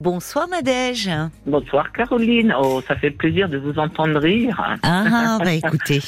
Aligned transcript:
Bonsoir 0.00 0.48
Nadège. 0.48 1.10
Bonsoir 1.44 1.92
Caroline. 1.92 2.54
Oh, 2.58 2.80
ça 2.88 2.96
fait 2.96 3.10
plaisir 3.10 3.50
de 3.50 3.58
vous 3.58 3.78
entendre 3.78 4.18
rire. 4.18 4.78
Ah, 4.82 5.38
bah 5.44 5.52
écoutez. 5.52 6.00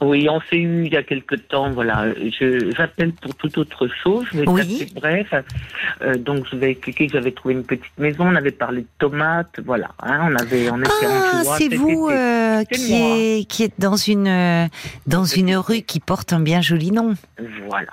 oui, 0.00 0.26
on 0.28 0.40
s'est 0.40 0.56
eu 0.56 0.86
il 0.86 0.92
y 0.92 0.96
a 0.96 1.04
quelque 1.04 1.36
temps. 1.36 1.70
Voilà, 1.70 2.06
j'appelle 2.76 3.12
pour 3.12 3.36
toute 3.36 3.56
autre 3.56 3.86
chose. 3.86 4.26
Je 4.32 4.38
vais 4.38 4.48
oui. 4.48 4.92
bref. 4.96 5.32
Euh, 6.02 6.16
donc 6.16 6.44
je 6.50 6.56
vais 6.56 6.72
expliquer 6.72 7.06
que 7.06 7.12
j'avais 7.12 7.30
trouvé 7.30 7.54
une 7.54 7.62
petite 7.62 7.96
maison. 7.98 8.26
On 8.26 8.34
avait 8.34 8.50
parlé 8.50 8.80
de 8.80 8.88
tomates. 8.98 9.60
Voilà, 9.64 9.90
hein, 10.02 10.28
on 10.28 10.34
avait, 10.34 10.72
on 10.72 10.80
était 10.80 10.90
ah, 11.06 11.42
c'est 11.56 11.72
vous 11.72 12.08
euh, 12.10 12.64
qui 12.64 12.94
est 12.94 13.44
qui 13.48 13.62
est 13.62 13.74
dans 13.78 13.94
une 13.94 14.26
euh, 14.26 14.66
dans 15.06 15.24
une 15.24 15.54
rue 15.54 15.82
qui 15.82 16.00
porte 16.00 16.32
un 16.32 16.40
bien 16.40 16.62
joli 16.62 16.90
nom. 16.90 17.14
Voilà. 17.68 17.92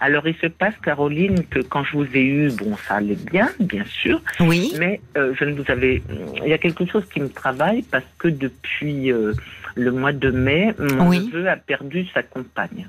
Alors 0.00 0.26
il 0.28 0.36
se 0.36 0.46
passe, 0.46 0.74
Caroline, 0.82 1.44
que 1.44 1.58
quand 1.58 1.82
je 1.82 1.96
vous 1.96 2.06
ai 2.14 2.22
eu, 2.22 2.50
bon, 2.52 2.76
ça 2.76 2.96
allait 2.96 3.16
bien, 3.16 3.48
bien 3.58 3.84
sûr. 3.84 4.20
Oui. 4.40 4.72
Mais 4.78 5.00
euh, 5.16 5.34
je 5.38 5.44
ne 5.44 5.54
vous 5.54 5.70
avais. 5.70 6.02
Il 6.44 6.48
y 6.48 6.52
a 6.52 6.58
quelque 6.58 6.86
chose 6.86 7.04
qui 7.12 7.20
me 7.20 7.28
travaille 7.28 7.82
parce 7.82 8.04
que 8.16 8.28
depuis 8.28 9.10
euh, 9.10 9.32
le 9.74 9.90
mois 9.90 10.12
de 10.12 10.30
mai, 10.30 10.74
mon 10.78 11.10
neveu 11.10 11.48
a 11.48 11.56
perdu 11.56 12.06
sa 12.14 12.22
compagne. 12.22 12.86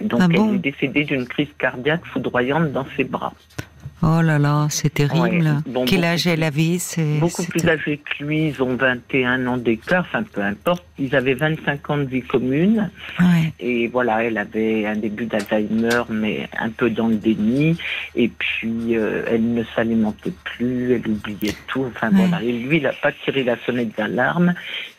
Donc 0.00 0.20
ah 0.22 0.28
elle 0.30 0.56
est 0.56 0.58
décédée 0.58 1.04
d'une 1.04 1.26
crise 1.26 1.48
cardiaque 1.58 2.04
foudroyante 2.04 2.70
dans 2.70 2.86
ses 2.96 3.04
bras. 3.04 3.32
Oh 4.02 4.20
là 4.20 4.38
là, 4.38 4.66
c'est 4.68 4.92
terrible. 4.92 5.62
Quel 5.86 6.04
âge 6.04 6.26
elle 6.26 6.42
avait 6.42 6.76
Beaucoup 7.18 7.44
plus 7.44 7.66
âgés 7.66 7.98
que 7.98 8.24
lui, 8.24 8.48
ils 8.48 8.62
ont 8.62 8.76
21 8.76 9.46
ans 9.46 9.56
d'écart, 9.56 10.04
enfin 10.06 10.22
peu 10.22 10.42
importe. 10.42 10.84
Ils 10.98 11.14
avaient 11.16 11.34
25 11.34 11.90
ans 11.90 11.98
de 11.98 12.04
vie 12.04 12.22
commune. 12.22 12.90
Et 13.58 13.88
voilà, 13.88 14.22
elle 14.22 14.36
avait 14.36 14.86
un 14.86 14.96
début 14.96 15.24
d'Alzheimer, 15.24 16.02
mais 16.10 16.46
un 16.58 16.68
peu 16.68 16.90
dans 16.90 17.08
le 17.08 17.16
déni. 17.16 17.78
Et 18.14 18.28
puis, 18.28 18.96
euh, 18.96 19.22
elle 19.28 19.54
ne 19.54 19.64
s'alimentait 19.74 20.32
plus, 20.44 20.92
elle 20.92 21.10
oubliait 21.10 21.54
tout. 21.66 21.84
Enfin 21.86 22.10
voilà. 22.12 22.42
Et 22.42 22.52
lui, 22.52 22.76
il 22.76 22.82
n'a 22.82 22.92
pas 22.92 23.12
tiré 23.12 23.44
la 23.44 23.56
sonnette 23.64 23.96
d'alarme. 23.96 24.54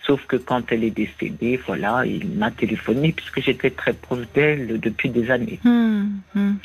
Sauf 0.07 0.25
que 0.25 0.37
quand 0.37 0.71
elle 0.71 0.85
est 0.85 0.91
décédée, 0.91 1.59
voilà, 1.67 2.03
il 2.05 2.27
m'a 2.29 2.49
téléphoné 2.49 3.11
puisque 3.11 3.41
j'étais 3.41 3.71
très 3.71 3.93
proche 3.93 4.25
d'elle 4.33 4.79
depuis 4.79 5.09
des 5.09 5.29
années. 5.29 5.59
Hum, 5.65 6.09
hum. 6.35 6.57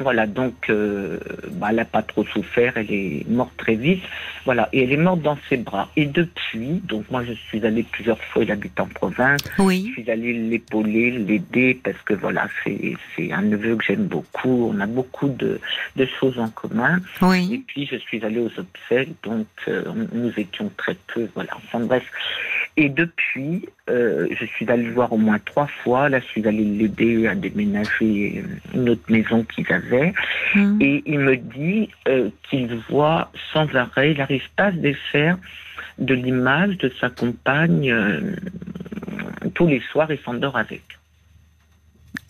Voilà, 0.00 0.26
donc 0.26 0.70
euh, 0.70 1.18
bah, 1.52 1.68
elle 1.70 1.76
n'a 1.76 1.84
pas 1.84 2.02
trop 2.02 2.24
souffert, 2.24 2.72
elle 2.76 2.90
est 2.90 3.28
morte 3.28 3.52
très 3.58 3.74
vite. 3.74 4.02
Voilà, 4.46 4.68
et 4.72 4.82
elle 4.82 4.92
est 4.92 4.96
morte 4.96 5.20
dans 5.20 5.36
ses 5.48 5.58
bras. 5.58 5.90
Et 5.96 6.06
depuis, 6.06 6.80
donc 6.84 7.10
moi 7.10 7.22
je 7.24 7.32
suis 7.32 7.64
allée 7.66 7.82
plusieurs 7.82 8.18
fois, 8.18 8.42
il 8.42 8.50
habite 8.50 8.80
en 8.80 8.86
province. 8.86 9.42
Oui. 9.58 9.86
Je 9.88 10.00
suis 10.00 10.10
allée 10.10 10.32
l'épauler, 10.32 11.10
l'aider, 11.10 11.78
parce 11.84 12.00
que 12.04 12.14
voilà, 12.14 12.48
c'est 12.64 13.32
un 13.32 13.42
neveu 13.42 13.76
que 13.76 13.84
j'aime 13.84 14.06
beaucoup. 14.06 14.72
On 14.74 14.80
a 14.80 14.86
beaucoup 14.86 15.28
de, 15.28 15.60
de, 15.96 16.06
choses 16.18 16.38
en 16.38 16.48
commun. 16.48 16.98
Oui. 17.20 17.50
Et 17.52 17.58
puis 17.58 17.86
je 17.86 17.96
suis 17.96 18.24
allée 18.24 18.40
aux 18.40 18.52
obsèques, 18.58 19.12
donc 19.22 19.46
euh, 19.68 19.84
nous 20.12 20.32
étions 20.38 20.70
très 20.78 20.96
peu. 21.12 21.28
Voilà, 21.34 21.50
enfin 21.56 21.80
bref. 21.80 22.04
Et 22.76 22.88
depuis, 22.88 23.68
euh, 23.88 24.28
je 24.38 24.44
suis 24.46 24.70
allée 24.70 24.84
le 24.84 24.92
voir 24.92 25.12
au 25.12 25.18
moins 25.18 25.38
trois 25.38 25.66
fois. 25.82 26.08
Là, 26.08 26.20
je 26.20 26.26
suis 26.26 26.46
allée 26.46 26.64
l'aider 26.64 27.26
à 27.26 27.34
déménager 27.34 28.44
une 28.74 28.88
autre 28.90 29.02
maison 29.10 29.44
qu'ils 29.44 29.70
avaient. 29.72 30.12
Mmh. 30.54 30.78
Et 30.80 31.02
il 31.06 31.18
me 31.18 31.36
dit 31.36 31.90
euh, 32.08 32.30
qu'il 32.48 32.74
voit 32.88 33.30
sans 33.52 33.74
arrêt, 33.74 34.12
il 34.12 34.18
n'arrive 34.18 34.48
pas 34.56 34.66
à 34.66 34.72
se 34.72 34.76
défaire 34.76 35.36
de 35.98 36.14
l'image 36.14 36.78
de 36.78 36.90
sa 37.00 37.10
compagne. 37.10 37.90
Euh, 37.90 38.36
tous 39.54 39.66
les 39.66 39.82
soirs, 39.90 40.10
il 40.12 40.18
s'endort 40.20 40.56
avec. 40.56 40.82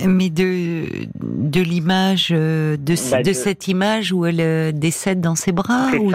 Mais 0.05 0.31
de, 0.31 0.87
de 1.23 1.61
l'image, 1.61 2.31
de, 2.31 2.77
bah, 3.11 3.23
de, 3.23 3.33
cette 3.35 3.69
image 3.69 4.13
où 4.13 4.25
elle 4.25 4.73
décède 4.79 5.21
dans 5.21 5.35
ses 5.35 5.53
bras 5.53 5.91
ou 5.99 6.13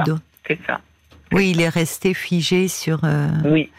C'est 0.48 0.60
ça. 0.66 0.82
Oui, 1.32 1.52
il 1.52 1.62
est 1.62 1.70
resté 1.70 2.16
figé 2.16 2.68
sur. 2.68 3.02
Oui. 3.46 3.70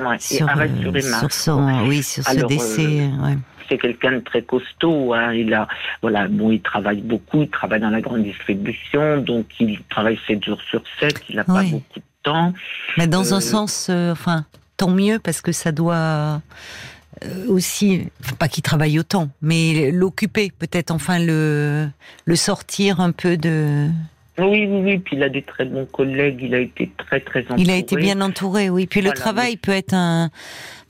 Ouais, 0.00 0.18
sur, 0.20 0.48
euh, 0.48 1.00
sur, 1.00 1.32
son, 1.32 1.86
oui, 1.86 2.02
sur 2.02 2.22
ce 2.22 2.46
décès. 2.46 3.00
Euh, 3.00 3.34
c'est 3.68 3.78
quelqu'un 3.78 4.12
de 4.12 4.20
très 4.20 4.42
costaud. 4.42 5.12
Hein. 5.12 5.32
Il 5.32 5.52
a, 5.52 5.66
voilà, 6.00 6.28
bon, 6.28 6.52
il 6.52 6.60
travaille 6.60 7.00
beaucoup, 7.00 7.42
il 7.42 7.50
travaille 7.50 7.80
dans 7.80 7.90
la 7.90 8.00
grande 8.00 8.22
distribution, 8.22 9.18
donc 9.18 9.46
il 9.58 9.80
travaille 9.90 10.18
7 10.26 10.44
jours 10.44 10.60
sur 10.70 10.82
7, 11.00 11.20
il 11.28 11.36
n'a 11.36 11.44
pas 11.44 11.64
beaucoup 11.64 11.98
de 11.98 12.02
temps. 12.22 12.54
Mais 12.96 13.08
dans 13.08 13.34
un 13.34 13.38
euh, 13.38 13.40
sens, 13.40 13.90
enfin, 13.90 14.46
tant 14.76 14.90
mieux 14.90 15.18
parce 15.18 15.40
que 15.40 15.52
ça 15.52 15.72
doit 15.72 16.40
aussi, 17.48 18.08
pas 18.38 18.46
qu'il 18.46 18.62
travaille 18.62 19.00
autant, 19.00 19.28
mais 19.42 19.90
l'occuper, 19.90 20.52
peut-être, 20.56 20.92
enfin 20.92 21.18
le, 21.18 21.88
le 22.24 22.36
sortir 22.36 23.00
un 23.00 23.10
peu 23.10 23.36
de 23.36 23.88
oui, 24.38 24.66
oui, 24.66 24.80
oui. 24.84 24.98
Puis 24.98 25.16
il 25.16 25.22
a 25.22 25.28
des 25.28 25.42
très 25.42 25.64
bons 25.64 25.86
collègues. 25.86 26.40
Il 26.42 26.54
a 26.54 26.58
été 26.58 26.90
très, 26.96 27.20
très 27.20 27.40
entouré. 27.42 27.62
Il 27.62 27.70
a 27.70 27.76
été 27.76 27.96
bien 27.96 28.20
entouré, 28.20 28.70
oui. 28.70 28.86
Puis 28.86 29.00
le 29.00 29.10
travail 29.10 29.56
peut 29.56 29.72
être 29.72 29.94
un, 29.94 30.30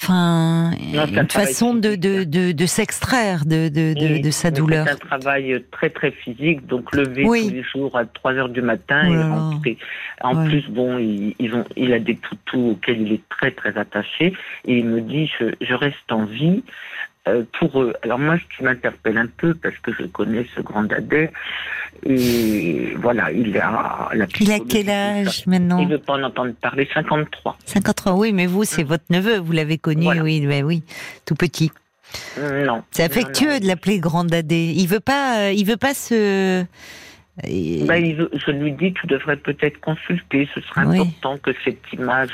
enfin, 0.03 0.72
une 0.92 1.28
façon 1.31 1.75
de, 1.75 1.94
de, 1.94 2.25
de, 2.25 2.53
de 2.53 2.66
s'extraire 2.66 3.44
de, 3.44 3.69
de, 3.69 4.22
de, 4.22 4.31
sa 4.31 4.50
douleur. 4.50 4.87
C'est 4.87 4.92
un 4.92 5.19
travail 5.19 5.64
très, 5.70 5.91
très 5.91 6.10
physique. 6.10 6.66
Donc 6.66 6.94
lever 6.94 7.25
tous 7.25 7.50
les 7.50 7.62
jours 7.62 7.97
à 7.97 8.04
3 8.04 8.32
heures 8.34 8.48
du 8.48 8.62
matin 8.62 9.06
et 9.06 9.22
rentrer. 9.22 9.78
En 10.20 10.44
plus, 10.44 10.69
bon, 10.69 10.98
ils, 10.98 11.54
ont, 11.54 11.64
il 11.76 11.92
a 11.92 11.98
des 11.98 12.16
toutous 12.16 12.70
auxquels 12.72 13.00
il 13.03 13.12
est 13.14 13.28
très, 13.28 13.50
très 13.50 13.76
attaché. 13.78 14.34
Et 14.66 14.78
il 14.78 14.84
me 14.84 15.00
dit, 15.00 15.31
je, 15.38 15.47
je 15.60 15.75
reste 15.75 16.10
en 16.10 16.25
vie 16.25 16.62
euh, 17.28 17.42
pour 17.58 17.82
eux. 17.82 17.94
Alors 18.02 18.18
moi, 18.18 18.36
ce 18.38 18.56
qui 18.56 18.64
m'interpelle 18.64 19.18
un 19.18 19.26
peu, 19.26 19.54
parce 19.54 19.76
que 19.78 19.92
je 19.92 20.04
connais 20.04 20.46
ce 20.54 20.60
grand 20.60 20.82
dadais, 20.82 21.30
et 22.04 22.94
voilà, 22.96 23.32
il 23.32 23.56
a 23.58 24.08
la 24.14 24.26
Il 24.40 24.52
a 24.52 24.58
quel 24.60 24.88
âge 24.88 25.46
maintenant 25.46 25.78
Il 25.78 25.88
ne 25.88 25.92
veut 25.92 25.98
pas 25.98 26.14
en 26.14 26.22
entendre 26.22 26.52
parler, 26.60 26.88
53. 26.92 27.58
53, 27.64 28.12
oui, 28.14 28.32
mais 28.32 28.46
vous, 28.46 28.64
c'est 28.64 28.84
votre 28.84 29.04
neveu, 29.10 29.38
vous 29.38 29.52
l'avez 29.52 29.78
connu, 29.78 30.08
oui, 30.20 30.40
mais 30.42 30.62
oui, 30.62 30.82
tout 31.24 31.34
petit. 31.34 31.70
Non. 32.38 32.82
C'est 32.90 33.02
affectueux 33.02 33.60
de 33.60 33.66
l'appeler 33.66 33.98
grand 33.98 34.24
dadais. 34.24 34.66
Il 34.66 34.86
veut 34.86 35.00
pas, 35.00 35.40
euh, 35.40 35.52
il 35.52 35.66
veut 35.66 35.76
pas 35.76 35.92
se 35.92 36.64
ben, 37.44 38.28
je 38.32 38.50
lui 38.50 38.72
dis, 38.72 38.93
tu 38.93 39.06
devrais 39.06 39.37
peut-être 39.37 39.81
consulter. 39.81 40.49
Ce 40.54 40.60
serait 40.60 40.81
important 40.81 41.38
que 41.38 41.50
cette 41.65 41.93
image, 41.93 42.31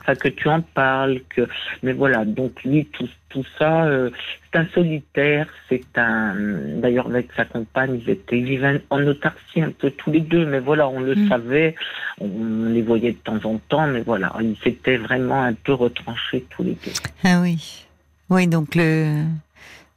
enfin, 0.00 0.14
que 0.14 0.28
tu 0.28 0.48
en 0.48 0.60
parles. 0.60 1.20
Que... 1.30 1.48
Mais 1.82 1.92
voilà, 1.92 2.24
donc 2.24 2.62
lui, 2.64 2.84
tout, 2.86 3.08
tout 3.30 3.44
ça, 3.58 3.84
euh, 3.84 4.10
c'est 4.52 4.58
un 4.58 4.66
solitaire. 4.74 5.46
C'est 5.68 5.96
un. 5.96 6.34
D'ailleurs, 6.80 7.06
avec 7.06 7.32
sa 7.34 7.44
compagne, 7.46 8.00
ils 8.04 8.10
étaient 8.10 8.38
ils 8.38 8.82
en 8.90 9.06
autarcie 9.06 9.62
un 9.62 9.70
peu 9.70 9.90
tous 9.90 10.10
les 10.10 10.20
deux. 10.20 10.44
Mais 10.44 10.60
voilà, 10.60 10.88
on 10.88 11.00
le 11.00 11.14
mm. 11.14 11.28
savait. 11.28 11.74
On 12.20 12.66
les 12.66 12.82
voyait 12.82 13.12
de 13.12 13.18
temps 13.18 13.40
en 13.44 13.58
temps. 13.68 13.86
Mais 13.86 14.02
voilà, 14.02 14.34
ils 14.40 14.56
s'étaient 14.62 14.98
vraiment 14.98 15.42
un 15.42 15.54
peu 15.54 15.72
retranchés 15.72 16.44
tous 16.50 16.62
les 16.62 16.76
deux. 16.84 16.92
Ah 17.24 17.40
oui. 17.40 17.86
Oui, 18.28 18.46
donc 18.46 18.74
le 18.74 19.24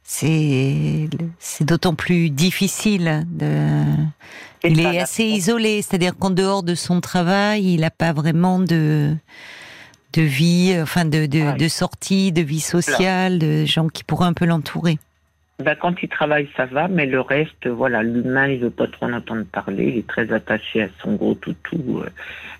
c'est 0.08 1.08
d'autant 1.64 1.94
plus 1.94 2.30
difficile 2.30 3.26
de 3.28 3.82
il 4.64 4.80
est 4.80 5.00
assez 5.00 5.24
isolé 5.24 5.82
c'est-à-dire 5.82 6.16
qu'en 6.16 6.30
dehors 6.30 6.62
de 6.62 6.74
son 6.76 7.00
travail 7.00 7.74
il 7.74 7.80
n'a 7.80 7.90
pas 7.90 8.12
vraiment 8.12 8.60
de 8.60 9.16
de 10.12 10.22
vie 10.22 10.76
enfin 10.80 11.04
de 11.04 11.26
de, 11.26 11.56
de 11.58 11.68
sortie 11.68 12.30
de 12.30 12.40
vie 12.42 12.60
sociale 12.60 13.38
de 13.40 13.64
gens 13.64 13.88
qui 13.88 14.04
pourraient 14.04 14.26
un 14.26 14.32
peu 14.32 14.44
l'entourer 14.46 14.98
ben, 15.58 15.74
quand 15.74 15.94
il 16.02 16.08
travaille, 16.10 16.48
ça 16.54 16.66
va, 16.66 16.86
mais 16.86 17.06
le 17.06 17.20
reste, 17.22 17.66
voilà, 17.66 18.02
l'humain, 18.02 18.46
il 18.46 18.58
veut 18.58 18.68
pas 18.68 18.86
trop 18.88 19.06
en 19.06 19.14
entendre 19.14 19.44
parler. 19.50 19.84
Il 19.88 19.98
est 19.98 20.06
très 20.06 20.30
attaché 20.30 20.82
à 20.82 20.88
son 21.02 21.14
gros 21.14 21.34
toutou, 21.34 22.02
euh, 22.02 22.10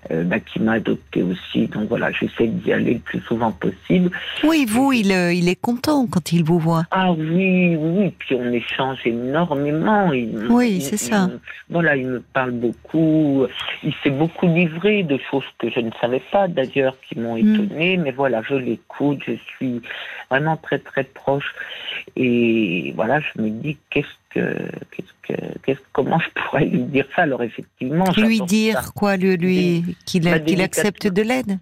euh 0.09 0.23
ben, 0.23 0.39
qui 0.41 0.59
m'a 0.59 0.73
adopté 0.73 1.21
aussi. 1.21 1.67
Donc 1.67 1.89
voilà, 1.89 2.11
j'essaie 2.11 2.47
d'y 2.47 2.73
aller 2.73 2.95
le 2.95 2.99
plus 2.99 3.19
souvent 3.19 3.51
possible. 3.51 4.09
Oui, 4.43 4.65
vous, 4.67 4.93
il, 4.93 5.11
euh, 5.11 5.31
il 5.31 5.47
est 5.47 5.61
content 5.61 6.07
quand 6.07 6.31
il 6.31 6.43
vous 6.43 6.57
voit. 6.57 6.85
Ah 6.89 7.11
oui, 7.11 7.75
oui, 7.75 8.11
puis 8.17 8.33
on 8.33 8.51
échange 8.51 8.97
énormément. 9.05 10.09
oui, 10.09 10.81
c'est 10.81 10.97
ça. 10.97 11.29
voilà, 11.69 11.95
il 11.95 12.07
me 12.07 12.19
parle 12.19 12.51
beaucoup. 12.51 13.45
Il 13.83 13.93
s'est 14.01 14.09
beaucoup 14.09 14.47
livré 14.47 15.03
de 15.03 15.19
choses 15.29 15.45
que 15.59 15.69
je 15.69 15.81
ne 15.81 15.91
savais 16.01 16.23
pas, 16.31 16.47
d'ailleurs, 16.47 16.95
qui 17.07 17.19
m'ont 17.19 17.35
hmm. 17.35 17.53
étonné. 17.53 17.97
Mais 17.97 18.11
voilà, 18.11 18.41
je 18.41 18.55
l'écoute, 18.55 19.19
je 19.27 19.33
suis 19.33 19.83
vraiment 20.31 20.57
très, 20.57 20.79
très 20.79 21.03
proche. 21.03 21.53
Et 22.15 22.86
voilà, 22.95 23.19
je 23.19 23.41
me 23.41 23.49
dis 23.49 23.77
qu'est-ce 23.89 24.07
que, 24.29 24.55
qu'est-ce 24.91 25.73
que, 25.73 25.81
comment 25.93 26.19
je 26.19 26.29
pourrais 26.41 26.65
lui 26.65 26.83
dire 26.83 27.05
ça 27.15 27.23
Alors 27.23 27.43
effectivement, 27.43 28.05
lui 28.17 28.41
dire 28.41 28.93
quoi, 28.93 29.17
lui, 29.17 29.37
lui 29.37 29.95
qu'il 30.05 30.23
bah, 30.23 30.63
accepte 30.63 31.07
de 31.07 31.21
l'aide? 31.21 31.59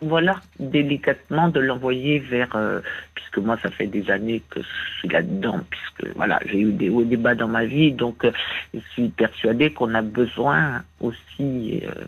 Voilà, 0.00 0.40
délicatement 0.60 1.48
de 1.48 1.58
l'envoyer 1.58 2.20
vers, 2.20 2.54
euh, 2.54 2.80
puisque 3.16 3.38
moi 3.38 3.58
ça 3.60 3.68
fait 3.68 3.88
des 3.88 4.10
années 4.12 4.42
que 4.48 4.60
je 4.60 4.98
suis 4.98 5.08
là-dedans, 5.08 5.58
puisque 5.68 6.14
voilà, 6.14 6.38
j'ai 6.46 6.60
eu 6.60 6.70
des 6.70 6.88
hauts 6.88 7.02
et 7.02 7.16
bas 7.16 7.34
dans 7.34 7.48
ma 7.48 7.64
vie, 7.64 7.90
donc 7.90 8.24
euh, 8.24 8.30
je 8.72 8.80
suis 8.92 9.08
persuadée 9.08 9.72
qu'on 9.72 9.92
a 9.96 10.02
besoin 10.02 10.84
aussi 11.00 11.82
euh, 11.82 12.04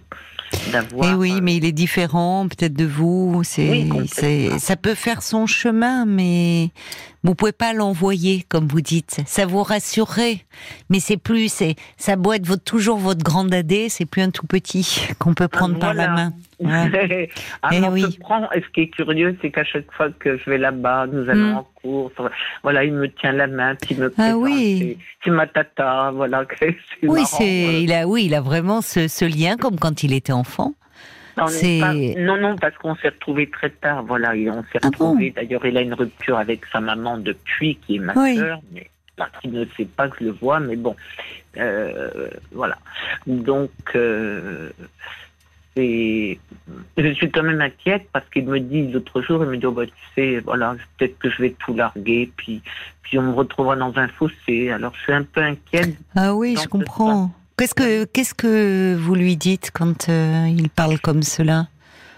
d'avoir. 0.73 1.11
Et 1.11 1.15
oui, 1.15 1.41
mais 1.43 1.57
il 1.57 1.65
est 1.65 1.73
différent 1.73 2.47
peut-être 2.47 2.75
de 2.75 2.85
vous. 2.85 3.43
C'est, 3.43 3.89
ça 4.61 4.77
peut 4.77 4.95
faire 4.95 5.21
son 5.23 5.49
chemin, 5.49 6.07
mais 6.07 6.71
Vous 7.23 7.35
pouvez 7.35 7.53
pas 7.53 7.75
l'envoyer, 7.75 8.45
comme 8.49 8.67
vous 8.67 8.81
dites. 8.81 9.21
Ça 9.27 9.45
vous 9.45 9.63
rassurerait, 9.63 10.39
mais 10.89 11.01
c'est 11.01 11.19
plus, 11.19 11.53
c'est 11.53 11.75
ça 11.99 12.17
doit 12.17 12.37
être 12.37 12.47
votre, 12.47 12.65
toujours 12.65 12.97
votre 12.97 13.23
grand 13.23 13.45
dadé. 13.45 13.91
C'est 13.91 14.07
plus 14.07 14.23
un 14.23 14.31
tout 14.31 14.47
petit 14.47 15.07
qu'on 15.19 15.35
peut 15.35 15.49
prendre 15.49 15.79
par 15.79 15.93
la 15.93 16.09
main. 16.09 16.33
ah, 16.65 17.71
eh 17.73 17.81
oui. 17.89 18.19
prend, 18.21 18.51
et 18.53 18.63
ce 18.63 18.69
qui 18.69 18.83
est 18.83 18.89
curieux, 18.89 19.37
c'est 19.43 19.51
qu'à 19.51 19.65
chaque 19.65 19.91
fois 19.93 20.09
que 20.11 20.39
je 20.39 20.49
vais 20.49 20.59
là-bas, 20.59 21.07
nous 21.13 21.29
allons 21.29 21.53
hmm. 21.53 21.57
en 21.59 21.69
cours, 21.75 22.13
voilà, 22.63 22.85
il 22.85 22.93
me 22.93 23.09
tient 23.09 23.33
la 23.33 23.47
main, 23.47 23.75
puis 23.75 23.95
il 23.95 24.01
me 24.01 24.13
ah 24.19 24.37
oui. 24.37 24.99
c'est 25.25 25.31
ma 25.31 25.47
tata, 25.47 26.13
voilà. 26.13 26.45
Oui, 27.03 27.23
c'est, 27.27 27.83
il 27.83 27.93
a, 27.93 28.07
oui, 28.07 28.27
il 28.27 28.35
a 28.35 28.41
vraiment 28.41 28.81
ce, 28.81 29.09
ce 29.09 29.25
lien 29.25 29.57
comme 29.57 29.79
quand 29.79 30.03
il 30.03 30.15
était 30.15 30.33
enfant. 30.33 30.75
Non, 32.19 32.37
non, 32.37 32.57
parce 32.57 32.77
qu'on 32.77 32.95
s'est 32.97 33.09
retrouvés 33.09 33.49
très 33.49 33.71
tard. 33.71 34.05
Voilà, 34.05 34.33
on 34.53 34.63
s'est 34.65 34.79
ah 34.83 34.87
retrouvés. 34.87 35.31
D'ailleurs, 35.31 35.65
il 35.67 35.77
a 35.77 35.83
une 35.83 35.95
rupture 35.95 36.39
avec 36.39 36.67
sa 36.67 36.81
maman 36.81 37.19
depuis, 37.19 37.77
qui 37.77 37.97
est 37.97 38.01
ma 38.01 38.15
soeur, 38.15 38.61
mais 38.73 38.91
qui 39.41 39.49
ne 39.49 39.65
sait 39.77 39.85
pas 39.85 40.09
que 40.09 40.17
je 40.21 40.25
le 40.25 40.31
vois, 40.31 40.61
mais 40.61 40.77
bon, 40.77 40.97
euh, 41.59 42.29
voilà. 42.53 42.79
Donc, 43.27 43.71
euh, 43.95 44.71
je 45.77 47.13
suis 47.15 47.31
quand 47.31 47.43
même 47.43 47.61
inquiète 47.61 48.09
parce 48.13 48.29
qu'il 48.31 48.47
me 48.47 48.61
dit 48.61 48.89
l'autre 48.89 49.23
jour, 49.23 49.43
il 49.45 49.51
me 49.51 49.57
dit, 49.57 49.67
oh, 49.67 49.73
bah, 49.73 49.87
tu 49.87 49.93
sais, 50.15 50.41
voilà, 50.41 50.77
peut-être 50.99 51.19
que 51.19 51.31
je 51.31 51.43
vais 51.43 51.51
tout 51.59 51.75
larguer, 51.75 52.31
puis, 52.37 52.63
puis 53.03 53.19
on 53.19 53.23
me 53.23 53.33
retrouvera 53.33 53.77
dans 53.77 53.97
un 53.97 54.09
fossé. 54.09 54.71
Alors, 54.71 54.95
je 54.95 55.03
suis 55.03 55.13
un 55.13 55.25
peu 55.25 55.43
inquiète. 55.43 55.97
Ah 56.17 56.35
oui, 56.35 56.57
je 56.61 56.69
comprends. 56.69 57.31
Qu'est-ce 57.61 57.75
que, 57.75 58.05
qu'est-ce 58.07 58.33
que 58.33 58.95
vous 58.95 59.15
lui 59.15 59.37
dites 59.37 59.71
quand 59.71 60.09
euh, 60.09 60.47
il 60.49 60.71
parle 60.71 60.99
comme 60.99 61.23
cela? 61.23 61.67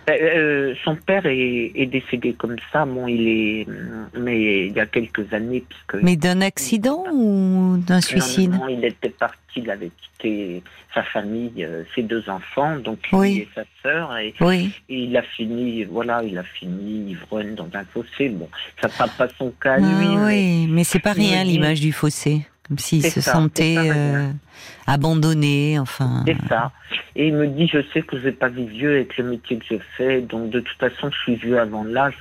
Euh, 0.09 0.13
euh, 0.13 0.75
son 0.85 0.95
père 0.95 1.27
est, 1.27 1.87
décédé 1.87 2.33
comme 2.35 2.55
ça. 2.73 2.85
Bon, 2.85 3.09
il 3.09 3.27
est, 3.27 3.67
mais 4.17 4.67
il 4.67 4.73
y 4.73 4.79
a 4.79 4.87
quelques 4.87 5.35
années, 5.35 5.65
puisque. 5.69 6.01
Mais 6.01 6.15
d'un 6.15 6.43
accident 6.43 7.07
ou 7.13 7.77
d'un 7.77 8.01
suicide? 8.01 8.53
non, 8.53 8.69
il 8.69 8.85
était 8.85 9.09
parti. 9.09 9.39
Il 9.57 9.69
avait 9.69 9.91
quitté 9.91 10.63
sa 10.95 11.03
famille, 11.03 11.67
ses 11.97 12.05
deux 12.05 12.31
enfants, 12.31 12.77
donc 12.77 13.01
lui 13.11 13.39
et 13.39 13.49
sa 13.53 13.65
sœur, 13.83 14.17
et, 14.19 14.35
oui. 14.41 14.73
il 14.89 15.17
a 15.17 15.23
fini, 15.23 15.83
voilà, 15.85 16.23
il 16.23 16.39
a 16.39 16.45
fini 16.45 17.11
ivrogne 17.11 17.57
dans 17.57 17.69
un 17.75 17.85
fossé. 17.85 18.29
Bon, 18.29 18.49
ça 18.81 18.89
sera 18.89 19.09
pas 19.09 19.29
son 19.37 19.51
cas 19.61 19.79
lui. 19.79 19.87
Ah, 19.89 20.25
oui, 20.25 20.69
mais 20.71 20.85
c'est 20.85 21.01
pas 21.01 21.13
rien 21.13 21.43
l'image 21.43 21.81
du 21.81 21.93
fossé 21.93 22.47
comme 22.67 22.79
s'il 22.79 23.05
se 23.05 23.21
sentait 23.21 23.77
euh, 23.79 24.31
abandonné, 24.87 25.79
enfin. 25.79 26.25
C'est 26.27 26.49
ça. 26.49 26.73
Et 27.17 27.29
il 27.29 27.35
me 27.35 27.47
dit, 27.47 27.67
je 27.67 27.79
sais 27.93 28.03
que 28.03 28.17
je 28.17 28.23
vais 28.23 28.33
pas 28.33 28.49
vivre 28.49 28.71
vieux 28.71 28.95
avec 28.97 29.17
le 29.17 29.25
métier 29.25 29.59
que 29.59 29.65
je 29.69 29.77
fais, 29.97 30.21
donc 30.21 30.51
de 30.51 30.61
toute 30.61 30.79
façon, 30.79 31.11
je 31.11 31.19
suis 31.19 31.37
vieux 31.37 31.59
avant 31.59 31.85
l'âge. 31.85 32.15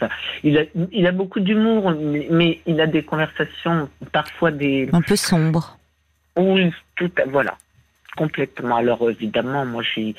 Il 0.44 0.58
a, 0.58 0.64
il 0.92 1.06
a 1.08 1.12
beaucoup 1.12 1.40
d'humour, 1.40 1.94
mais, 2.32 2.60
il 2.66 2.82
a 2.82 2.88
des 2.88 3.04
conversations 3.04 3.90
parfois 4.12 4.52
des... 4.52 4.90
Un 4.92 5.02
peu 5.02 5.16
sombres. 5.16 5.78
Oui, 6.36 6.72
tout, 6.96 7.12
voilà 7.28 7.56
complètement. 8.18 8.78
Alors 8.78 9.10
évidemment, 9.10 9.66
moi, 9.66 9.84
je, 9.84 10.12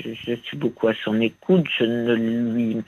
je, 0.00 0.34
suis 0.34 0.56
beaucoup 0.56 0.88
à 0.88 0.94
son 1.04 1.20
écoute. 1.20 1.66
Je 1.78 1.84
ne 1.84 2.14
lui, 2.14 2.82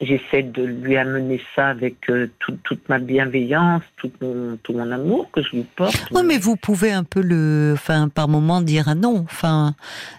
j'essaie 0.00 0.42
de 0.42 0.62
lui 0.62 0.96
amener 0.96 1.40
ça 1.54 1.68
avec 1.68 2.08
euh, 2.08 2.30
toute 2.38 2.88
ma 2.88 2.98
bienveillance, 2.98 3.82
tout 3.96 4.10
mon, 4.20 4.56
tout 4.62 4.72
mon 4.72 4.90
amour 4.90 5.30
que 5.30 5.42
je 5.42 5.50
lui 5.56 5.66
porte. 5.76 6.08
Oui, 6.10 6.22
mais 6.24 6.38
vous 6.38 6.56
pouvez 6.56 6.92
un 6.92 7.04
peu 7.04 7.20
le, 7.20 7.72
enfin, 7.74 8.08
par 8.08 8.28
moment 8.28 8.60
dire 8.60 8.88
un 8.88 8.94
non. 8.94 9.24
Enfin, 9.24 9.74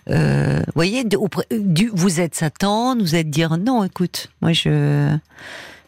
euh, 0.09 0.59
voyez, 0.75 1.03
vous 1.93 2.21
êtes 2.21 2.35
Satan, 2.35 2.97
vous 2.97 3.15
êtes 3.15 3.29
dire 3.29 3.57
non. 3.57 3.83
Écoute, 3.83 4.29
moi 4.41 4.53
je, 4.53 5.15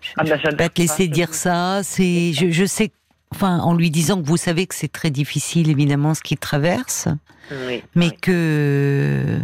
je, 0.02 0.10
ah 0.18 0.24
ben, 0.24 0.38
vais 0.38 0.56
pas 0.56 0.70
te 0.70 0.82
laisser 0.82 1.08
dire 1.08 1.34
ça. 1.34 1.82
C'est, 1.84 2.34
je, 2.34 2.50
je 2.50 2.66
sais 2.66 2.92
enfin, 3.32 3.60
en 3.60 3.74
lui 3.74 3.90
disant 3.90 4.22
que 4.22 4.28
vous 4.28 4.38
savez 4.38 4.68
que 4.68 4.76
c'est 4.76 4.92
très 4.92 5.10
difficile, 5.10 5.70
évidemment, 5.70 6.14
ce 6.14 6.22
qu'il 6.22 6.38
traverse, 6.38 7.08
mais 7.96 8.12
que 8.12 9.40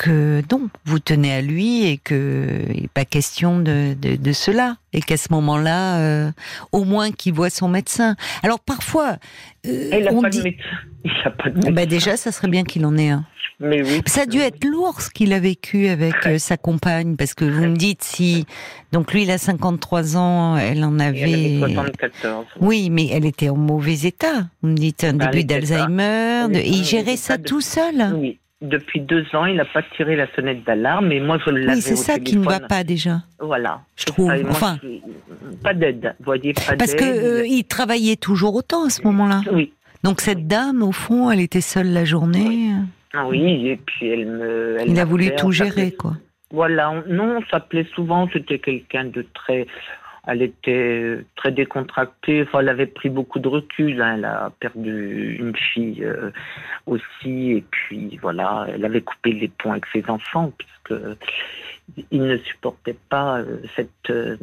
que 0.00 0.42
non, 0.50 0.70
vous 0.86 0.98
tenez 0.98 1.30
à 1.30 1.42
lui 1.42 1.84
et 1.84 1.98
que 1.98 2.64
il 2.74 2.88
pas 2.88 3.04
question 3.04 3.60
de, 3.60 3.94
de, 3.94 4.32
cela 4.32 4.76
et 4.94 5.02
qu'à 5.02 5.18
ce 5.18 5.28
moment-là, 5.32 5.98
euh, 5.98 6.30
au 6.72 6.84
moins 6.84 7.12
qu'il 7.12 7.34
voit 7.34 7.50
son 7.50 7.68
médecin. 7.68 8.16
Alors 8.42 8.60
parfois, 8.60 9.18
euh, 9.66 9.90
il 9.92 10.04
n'a 10.04 10.22
pas, 10.22 10.30
dit... 10.30 10.42
pas, 10.42 11.50
de 11.50 11.54
médecin. 11.56 11.70
Bah 11.72 11.84
déjà, 11.84 12.16
ça 12.16 12.32
serait 12.32 12.48
bien 12.48 12.64
qu'il 12.64 12.86
en 12.86 12.96
ait 12.96 13.10
un. 13.10 13.26
Mais 13.62 13.82
oui. 13.82 14.00
Ça 14.06 14.22
a 14.22 14.26
dû 14.26 14.38
être 14.38 14.64
lourd 14.64 15.02
ce 15.02 15.10
qu'il 15.10 15.34
a 15.34 15.38
vécu 15.38 15.88
avec 15.88 16.14
euh, 16.26 16.38
sa 16.38 16.56
compagne, 16.56 17.16
parce 17.16 17.34
que 17.34 17.44
vous 17.44 17.66
me 17.66 17.76
dites 17.76 18.02
si 18.02 18.46
donc 18.92 19.12
lui 19.12 19.24
il 19.24 19.30
a 19.30 19.36
53 19.36 20.16
ans, 20.16 20.56
elle 20.56 20.82
en 20.82 20.98
avait. 20.98 21.56
Elle 21.56 21.64
avait 21.64 21.74
74. 21.74 22.46
Oui, 22.62 22.88
mais 22.88 23.08
elle 23.08 23.26
était 23.26 23.50
en 23.50 23.56
mauvais 23.56 24.00
état. 24.04 24.48
Vous 24.62 24.70
me 24.70 24.76
dites 24.76 25.04
un 25.04 25.12
début 25.12 25.44
d'Alzheimer, 25.44 26.46
de... 26.48 26.56
et 26.56 26.68
il 26.68 26.84
gérait 26.84 27.18
ça 27.18 27.36
tout 27.36 27.60
seul. 27.60 28.14
Oui 28.16 28.38
depuis 28.60 29.00
deux 29.00 29.24
ans, 29.34 29.46
il 29.46 29.56
n'a 29.56 29.64
pas 29.64 29.82
tiré 29.96 30.16
la 30.16 30.26
sonnette 30.34 30.64
d'alarme, 30.64 31.10
et 31.12 31.20
moi 31.20 31.38
je 31.44 31.50
l'avais 31.50 31.74
Oui, 31.76 31.82
c'est 31.82 31.96
ça 31.96 32.18
qui 32.18 32.36
ne 32.36 32.44
va 32.44 32.60
pas 32.60 32.84
déjà. 32.84 33.22
Voilà. 33.38 33.80
Je 33.96 34.04
trouve. 34.04 34.30
enfin, 34.48 34.78
pas 35.62 35.74
d'aide, 35.74 36.14
voyez, 36.20 36.52
pas 36.52 36.76
Parce 36.76 36.94
que 36.94 37.04
euh, 37.04 37.46
il 37.46 37.64
travaillait 37.64 38.16
toujours 38.16 38.54
autant 38.54 38.86
à 38.86 38.90
ce 38.90 39.02
moment-là. 39.02 39.42
Oui. 39.52 39.72
Donc 40.02 40.20
cette 40.20 40.46
dame, 40.46 40.82
au 40.82 40.92
fond, 40.92 41.30
elle 41.30 41.40
était 41.40 41.60
seule 41.60 41.92
la 41.92 42.04
journée. 42.04 42.72
Ah 43.12 43.26
oui, 43.26 43.68
et 43.68 43.76
puis 43.76 44.08
elle 44.08 44.26
me. 44.26 44.78
il 44.86 44.98
a 44.98 45.04
voulu 45.04 45.34
tout 45.36 45.50
gérer, 45.50 45.92
quoi. 45.92 46.12
Voilà, 46.52 47.04
non, 47.08 47.38
on 47.38 47.50
s'appelait 47.50 47.86
souvent, 47.94 48.28
c'était 48.32 48.58
quelqu'un 48.58 49.04
de 49.04 49.24
très 49.34 49.68
elle 50.30 50.42
était 50.42 51.18
très 51.36 51.50
décontractée. 51.50 52.42
Enfin, 52.42 52.60
elle 52.60 52.68
avait 52.68 52.86
pris 52.86 53.08
beaucoup 53.08 53.38
de 53.38 53.48
recul. 53.48 54.00
Hein. 54.00 54.14
Elle 54.16 54.24
a 54.24 54.52
perdu 54.60 55.36
une 55.40 55.56
fille 55.56 56.04
euh, 56.04 56.30
aussi. 56.86 57.52
Et 57.52 57.64
puis, 57.70 58.18
voilà, 58.22 58.66
elle 58.72 58.84
avait 58.84 59.00
coupé 59.00 59.32
les 59.32 59.48
ponts 59.48 59.72
avec 59.72 59.86
ses 59.92 60.08
enfants 60.08 60.52
puisque 60.56 61.02
ils 62.10 62.22
ne 62.22 62.36
supportaient 62.38 62.96
pas 63.08 63.40
euh, 63.40 63.58
cette 63.74 64.10
euh, 64.10 64.36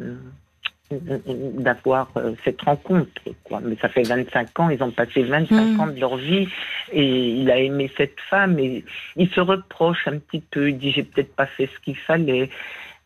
d'avoir 0.90 2.10
cette 2.44 2.62
rencontre. 2.62 3.10
Quoi. 3.44 3.60
Mais 3.62 3.76
ça 3.76 3.90
fait 3.90 4.04
25 4.04 4.58
ans, 4.60 4.70
ils 4.70 4.82
ont 4.82 4.90
passé 4.90 5.22
25 5.22 5.54
mmh. 5.54 5.80
ans 5.80 5.86
de 5.86 6.00
leur 6.00 6.16
vie 6.16 6.48
et 6.92 7.30
il 7.32 7.50
a 7.50 7.58
aimé 7.58 7.90
cette 7.94 8.18
femme 8.30 8.58
et 8.58 8.84
il 9.16 9.28
se 9.28 9.40
reproche 9.40 10.08
un 10.08 10.18
petit 10.18 10.40
peu, 10.40 10.70
il 10.70 10.78
dit 10.78 10.92
j'ai 10.92 11.02
peut-être 11.02 11.34
pas 11.36 11.44
fait 11.44 11.66
ce 11.66 11.78
qu'il 11.80 11.96
fallait. 11.96 12.48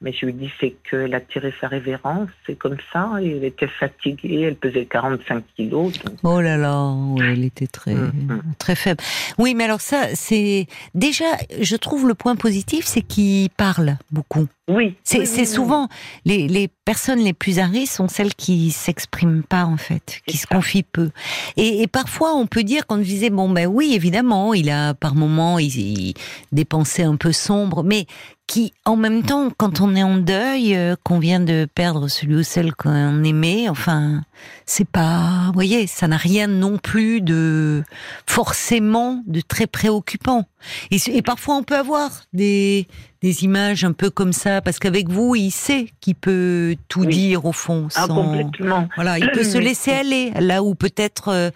Mais 0.02 0.12
je 0.12 0.26
lui 0.26 0.32
dis, 0.32 0.50
c'est 0.60 0.74
qu'elle 0.88 1.14
a 1.14 1.20
tiré 1.20 1.54
sa 1.60 1.68
révérence, 1.68 2.28
c'est 2.46 2.56
comme 2.56 2.76
ça. 2.92 3.10
Et 3.22 3.36
elle 3.36 3.44
était 3.44 3.68
fatiguée, 3.68 4.42
elle 4.42 4.56
pesait 4.56 4.84
45 4.84 5.44
kilos. 5.56 5.92
Oh 6.24 6.40
là 6.40 6.56
là, 6.56 6.94
elle 7.20 7.44
était 7.44 7.68
très, 7.68 7.94
mm, 7.94 8.12
mm. 8.28 8.42
très 8.58 8.74
faible. 8.74 9.02
Oui, 9.38 9.54
mais 9.54 9.64
alors 9.64 9.80
ça, 9.80 10.08
c'est 10.14 10.66
déjà, 10.94 11.24
je 11.60 11.76
trouve 11.76 12.08
le 12.08 12.14
point 12.14 12.36
positif, 12.36 12.84
c'est 12.84 13.02
qu'il 13.02 13.48
parle 13.50 13.96
beaucoup. 14.10 14.48
Oui. 14.68 14.94
C'est 15.02 15.44
souvent 15.44 15.88
les, 16.24 16.46
les, 16.46 16.68
personnes 16.84 17.18
les 17.18 17.32
plus 17.32 17.58
à 17.58 17.66
risque 17.66 17.94
sont 17.94 18.06
celles 18.06 18.34
qui 18.34 18.70
s'expriment 18.70 19.42
pas 19.42 19.64
en 19.64 19.76
fait, 19.76 20.20
qui 20.26 20.36
se 20.36 20.46
confient 20.46 20.84
peu. 20.84 21.10
Et, 21.56 21.82
et, 21.82 21.88
parfois 21.88 22.34
on 22.34 22.46
peut 22.46 22.62
dire 22.62 22.86
qu'on 22.86 22.98
disait 22.98 23.30
bon 23.30 23.48
ben 23.50 23.66
oui 23.66 23.92
évidemment 23.94 24.54
il 24.54 24.70
a 24.70 24.94
par 24.94 25.16
moments 25.16 25.58
il, 25.58 25.76
il 25.76 26.14
dépensé 26.52 27.02
un 27.02 27.16
peu 27.16 27.32
sombre, 27.32 27.82
mais 27.82 28.06
qui, 28.46 28.74
en 28.84 28.96
même 28.96 29.22
temps, 29.22 29.50
quand 29.56 29.80
on 29.80 29.94
est 29.94 30.02
en 30.02 30.18
deuil, 30.18 30.74
euh, 30.76 30.94
qu'on 31.02 31.18
vient 31.18 31.40
de 31.40 31.66
perdre 31.74 32.08
celui 32.08 32.36
ou 32.36 32.42
celle 32.42 32.74
qu'on 32.74 33.24
aimait, 33.24 33.68
enfin, 33.68 34.22
c'est 34.66 34.86
pas, 34.86 35.44
vous 35.46 35.54
voyez, 35.54 35.86
ça 35.86 36.06
n'a 36.06 36.16
rien 36.18 36.48
non 36.48 36.76
plus 36.76 37.20
de 37.22 37.82
forcément 38.26 39.22
de 39.26 39.40
très 39.40 39.66
préoccupant. 39.66 40.44
Et, 40.90 40.98
et 41.08 41.22
parfois, 41.22 41.56
on 41.56 41.62
peut 41.62 41.76
avoir 41.76 42.10
des 42.32 42.86
des 43.22 43.44
images 43.44 43.84
un 43.84 43.92
peu 43.92 44.10
comme 44.10 44.32
ça, 44.32 44.60
parce 44.60 44.78
qu'avec 44.80 45.08
vous, 45.08 45.36
il 45.36 45.52
sait 45.52 45.86
qu'il 46.00 46.16
peut 46.16 46.74
tout 46.88 47.06
dire 47.06 47.44
au 47.44 47.52
fond. 47.52 47.86
Ah, 47.94 48.08
complètement. 48.08 48.88
Voilà, 48.96 49.18
il 49.18 49.30
peut 49.30 49.44
se 49.44 49.58
laisser 49.58 49.92
aller. 49.92 50.32
Là 50.40 50.64
où 50.64 50.74
peut-être, 50.74 51.28
euh, 51.28 51.50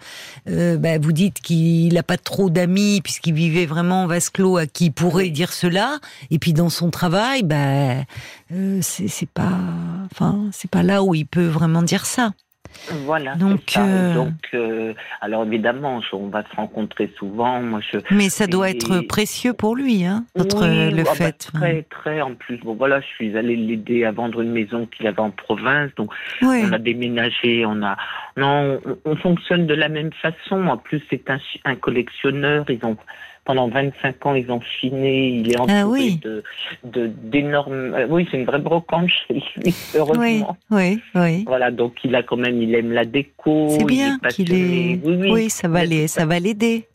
euh, 0.49 0.77
bah, 0.77 0.97
vous 0.97 1.11
dites 1.11 1.41
qu'il 1.41 1.93
n'a 1.93 2.03
pas 2.03 2.17
trop 2.17 2.49
d'amis 2.49 3.01
puisqu'il 3.01 3.33
vivait 3.33 3.65
vraiment 3.65 4.03
en 4.03 4.07
vase 4.07 4.29
clos 4.29 4.57
à 4.57 4.65
qui 4.65 4.91
pourrait 4.91 5.29
dire 5.29 5.51
cela. 5.51 5.99
Et 6.31 6.39
puis 6.39 6.53
dans 6.53 6.69
son 6.69 6.89
travail, 6.89 7.43
bah, 7.43 8.05
euh, 8.53 8.79
c'est 8.81 9.29
pas, 9.29 9.59
enfin, 10.11 10.45
c'est 10.53 10.71
pas 10.71 10.83
là 10.83 11.03
où 11.03 11.15
il 11.15 11.25
peut 11.25 11.47
vraiment 11.47 11.81
dire 11.81 12.05
ça. 12.05 12.31
Voilà. 13.05 13.35
Donc, 13.35 13.73
euh, 13.77 14.13
donc 14.13 14.33
euh, 14.53 14.93
alors 15.21 15.45
évidemment, 15.45 16.01
on 16.13 16.27
va 16.27 16.43
se 16.43 16.55
rencontrer 16.55 17.11
souvent. 17.17 17.61
Moi, 17.61 17.79
je, 17.91 17.99
Mais 18.11 18.29
ça 18.29 18.47
doit 18.47 18.69
être 18.69 19.01
précieux 19.01 19.53
pour 19.53 19.75
lui, 19.75 20.05
hein, 20.05 20.25
notre, 20.35 20.65
le 20.65 21.01
ah 21.01 21.03
bah, 21.03 21.13
fait. 21.13 21.37
très, 21.53 21.83
très 21.83 22.21
en 22.21 22.33
plus. 22.33 22.57
Bon, 22.57 22.75
voilà, 22.75 23.01
je 23.01 23.07
suis 23.07 23.37
allée 23.37 23.55
l'aider 23.55 24.05
à 24.05 24.11
vendre 24.11 24.41
une 24.41 24.51
maison 24.51 24.85
qu'il 24.85 25.07
avait 25.07 25.19
en 25.19 25.31
province. 25.31 25.91
Donc, 25.95 26.11
on 26.41 26.71
a 26.71 26.79
déménagé. 26.79 27.65
On 27.65 27.83
a, 27.83 27.97
non, 28.35 28.79
on, 29.05 29.15
fonctionne 29.15 29.67
de 29.67 29.73
la 29.73 29.89
même 29.89 30.11
façon. 30.13 30.67
En 30.67 30.77
plus, 30.77 31.01
c'est 31.09 31.29
un, 31.29 31.39
un 31.65 31.75
collectionneur. 31.75 32.65
Ils 32.69 32.85
ont 32.85 32.97
pendant 33.47 33.69
25 33.69 34.25
ans, 34.25 34.35
ils 34.35 34.51
ont 34.51 34.59
chiné. 34.61 35.29
Il 35.29 35.51
est 35.51 35.55
ah 35.57 35.63
entouré 35.87 36.19
de 36.83 37.07
d'énormes. 37.07 37.93
Euh, 37.95 38.05
oui, 38.09 38.27
c'est 38.29 38.37
une 38.37 38.45
vraie 38.45 38.59
brocante 38.59 39.09
chez 39.09 39.35
lui, 39.35 39.73
heureusement. 39.95 40.57
Oui, 40.69 41.01
oui, 41.15 41.45
Voilà, 41.47 41.71
donc 41.71 41.93
il 42.03 42.13
a 42.15 42.23
quand 42.23 42.35
même, 42.35 42.61
il 42.61 42.75
aime 42.75 42.91
la 42.91 43.05
déco. 43.05 43.69
C'est 43.69 43.85
bien 43.85 44.19
qu'il 44.29 44.53
est. 44.53 44.99
Oui, 45.01 45.31
oui, 45.31 45.49
ça 45.49 45.69
va 45.69 45.87
ça 46.07 46.25
va 46.25 46.39
l'aider 46.39 46.87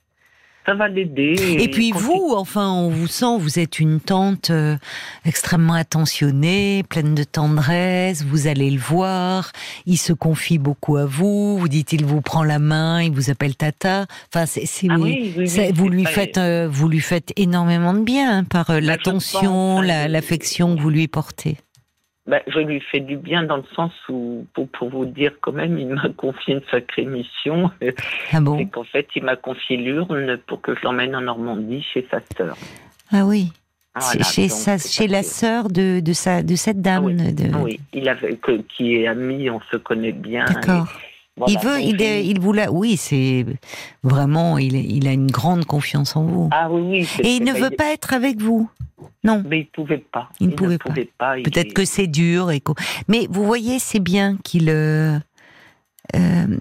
ça 0.66 0.75
va 0.75 0.88
l'aider. 0.88 1.35
Et, 1.59 1.69
puis 1.69 1.90
vous, 1.92 2.35
enfin, 2.37 2.71
on 2.71 2.88
vous 2.88 3.09
sent, 3.09 3.38
vous 3.38 3.59
êtes 3.59 3.81
une 3.81 4.00
tante 4.00 4.50
euh, 4.50 4.76
extrêmement 5.25 5.75
attentionnée, 5.75 6.85
pleine 6.88 7.14
de 7.14 7.25
tendresse. 7.25 8.23
Vous 8.23 8.47
allez 8.47 8.71
le 8.71 8.78
voir, 8.78 9.50
il 9.87 9.97
se 9.99 10.12
confie 10.12 10.59
beaucoup 10.59 10.97
à 10.97 11.04
vous. 11.04 11.59
Vous 11.59 11.69
dites, 11.69 11.92
il 11.92 12.04
vous 12.04 12.21
prend 12.21 12.45
la 12.45 12.61
main, 12.61 13.02
il 13.02 13.12
vous 13.12 13.28
appelle 13.28 13.57
Tata. 13.57 14.07
Enfin, 14.33 14.47
c'est, 14.47 14.64
ah 14.88 14.97
vous 14.97 15.88
lui 15.88 16.04
faites, 16.04 16.38
euh, 16.38 16.69
vous 16.71 16.88
lui 16.88 17.00
faites 17.00 17.33
énormément 17.37 17.92
de 17.92 18.00
bien 18.00 18.38
hein, 18.38 18.45
par 18.45 18.71
euh, 18.71 18.75
bah, 18.75 18.81
l'attention, 18.81 19.81
l'affection 19.81 20.76
que 20.76 20.81
vous 20.81 20.90
lui 20.90 21.09
portez. 21.09 21.57
Ben, 22.25 22.41
je 22.47 22.61
lui 22.61 22.81
fais 22.81 23.00
du 23.00 23.17
bien 23.17 23.43
dans 23.43 23.57
le 23.57 23.64
sens 23.75 23.93
où, 24.09 24.47
pour, 24.55 24.69
pour 24.69 24.91
vous 24.91 25.07
dire 25.07 25.33
quand 25.41 25.52
même, 25.52 25.76
il 25.76 25.88
m'a 25.88 26.09
confié 26.17 26.55
une 26.55 26.62
sacrée 26.71 27.05
mission. 27.05 27.71
Ah 28.33 28.41
bon 28.41 28.59
C'est 28.59 28.67
qu'en 28.67 28.85
fait, 28.85 29.09
il 29.17 29.25
m'a 29.25 29.37
confié 29.37 29.76
l'urne 29.76 30.37
pour 30.47 30.61
que 30.61 30.75
je 30.75 30.83
l'emmène 30.83 31.17
en 31.17 31.23
Normandie 31.23 31.83
chez 31.83 32.07
sa 32.11 32.21
sœur. 32.37 32.57
Ah 33.11 33.26
oui. 33.26 33.52
chez, 34.23 34.49
chez 34.79 35.09
la 35.09 35.25
sœur 35.25 35.69
de, 35.69 35.99
de, 35.99 36.12
sa, 36.12 36.43
de 36.43 36.55
cette 36.55 36.81
dame. 36.81 37.07
oui, 37.07 37.33
de... 37.33 37.57
oui. 37.57 37.81
Il 37.93 38.09
avait, 38.09 38.38
qui 38.69 38.95
est 38.95 39.09
ami, 39.09 39.50
on 39.50 39.61
se 39.61 39.76
connaît 39.76 40.12
bien. 40.12 40.45
D'accord. 40.45 40.87
Il 41.47 41.59
veut, 41.59 41.81
il, 41.81 42.01
il 42.01 42.41
vous 42.41 42.53
l'a, 42.53 42.71
oui, 42.71 42.97
c'est 42.97 43.47
vraiment, 44.03 44.59
il, 44.59 44.75
il 44.75 45.09
a 45.09 45.12
une 45.12 45.31
grande 45.31 45.65
confiance 45.65 46.15
en 46.17 46.25
vous. 46.25 46.49
Ah 46.53 46.71
oui, 46.71 46.83
oui. 46.91 47.09
Et 47.25 47.37
il 47.37 47.45
ne 47.45 47.53
veut 47.53 47.71
pas 47.71 47.93
être 47.93 48.12
avec 48.12 48.41
vous. 48.41 48.71
Non. 49.25 49.43
Mais 49.47 49.61
il 49.61 49.67
pouvait 49.67 49.99
pas. 49.99 50.29
Il, 50.41 50.49
ne 50.49 50.55
pouvait, 50.55 50.79
pas. 51.19 51.35
Peut-être 51.37 51.73
que 51.73 51.85
c'est 51.85 52.07
dur. 52.07 52.51
Et 52.51 52.62
Mais 53.09 53.27
vous 53.31 53.45
voyez, 53.45 53.79
c'est 53.79 54.01
bien 54.01 54.37
qu'il 54.43 54.69
euh, 54.69 55.19
euh, 56.17 56.59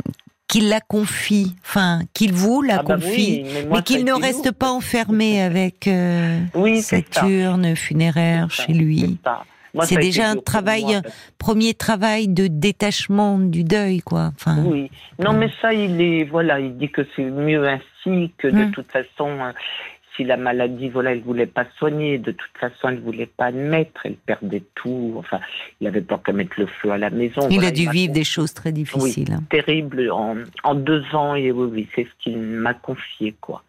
qu'il 0.47 0.69
la 0.69 0.81
confie, 0.81 1.55
enfin 1.61 2.01
qu'il 2.13 2.33
vous 2.33 2.61
la 2.61 2.79
ah 2.79 2.83
bah 2.83 2.95
confie, 2.95 3.43
mais, 3.69 3.81
qu'il 3.83 4.03
ne 4.03 4.13
reste 4.13 4.51
pas 4.51 4.69
enfermé 4.69 5.41
avec 5.41 5.87
euh, 5.87 6.39
cette 6.81 7.21
urne 7.23 7.75
funéraire 7.75 8.51
chez 8.51 8.73
lui. 8.73 9.17
C'est 9.83 9.97
déjà 9.97 10.29
un 10.29 10.35
travail, 10.35 11.01
premier 11.37 11.73
travail 11.73 12.27
de 12.27 12.47
détachement 12.47 13.39
du 13.39 13.63
deuil, 13.63 14.01
quoi. 14.01 14.31
Enfin, 14.35 14.63
oui. 14.63 14.91
Non, 15.19 15.33
mais 15.33 15.49
ça, 15.61 15.73
il 15.73 16.01
est, 16.01 16.23
voilà, 16.25 16.59
il 16.59 16.77
dit 16.77 16.89
que 16.89 17.01
c'est 17.15 17.23
mieux 17.23 17.67
ainsi, 17.67 18.31
que 18.37 18.47
de 18.47 18.63
hum. 18.63 18.71
toute 18.71 18.91
façon, 18.91 19.53
si 20.15 20.23
la 20.23 20.37
maladie, 20.37 20.89
voilà, 20.89 21.13
elle 21.13 21.21
voulait 21.21 21.45
pas 21.45 21.65
soigner, 21.77 22.17
de 22.17 22.31
toute 22.31 22.57
façon, 22.59 22.89
elle 22.89 22.99
voulait 22.99 23.27
pas 23.27 23.45
admettre, 23.45 24.01
elle 24.05 24.15
perdait 24.15 24.63
tout. 24.75 25.15
Enfin, 25.17 25.39
il 25.79 25.87
avait 25.87 26.01
peur 26.01 26.21
qu'elle 26.23 26.35
mette 26.35 26.57
le 26.57 26.65
feu 26.65 26.91
à 26.91 26.97
la 26.97 27.09
maison. 27.09 27.47
Il 27.49 27.63
a 27.63 27.71
dû 27.71 27.89
vivre 27.89 28.13
des 28.13 28.23
choses 28.23 28.53
très 28.53 28.71
difficiles. 28.71 29.37
Oui, 29.37 29.45
terribles 29.49 30.11
en, 30.11 30.35
en, 30.63 30.75
deux 30.75 31.03
ans, 31.13 31.35
et 31.35 31.51
oui, 31.51 31.69
oui 31.71 31.87
c'est 31.95 32.03
ce 32.03 32.23
qu'il 32.23 32.37
m'a 32.37 32.73
confié, 32.73 33.35
quoi. 33.39 33.63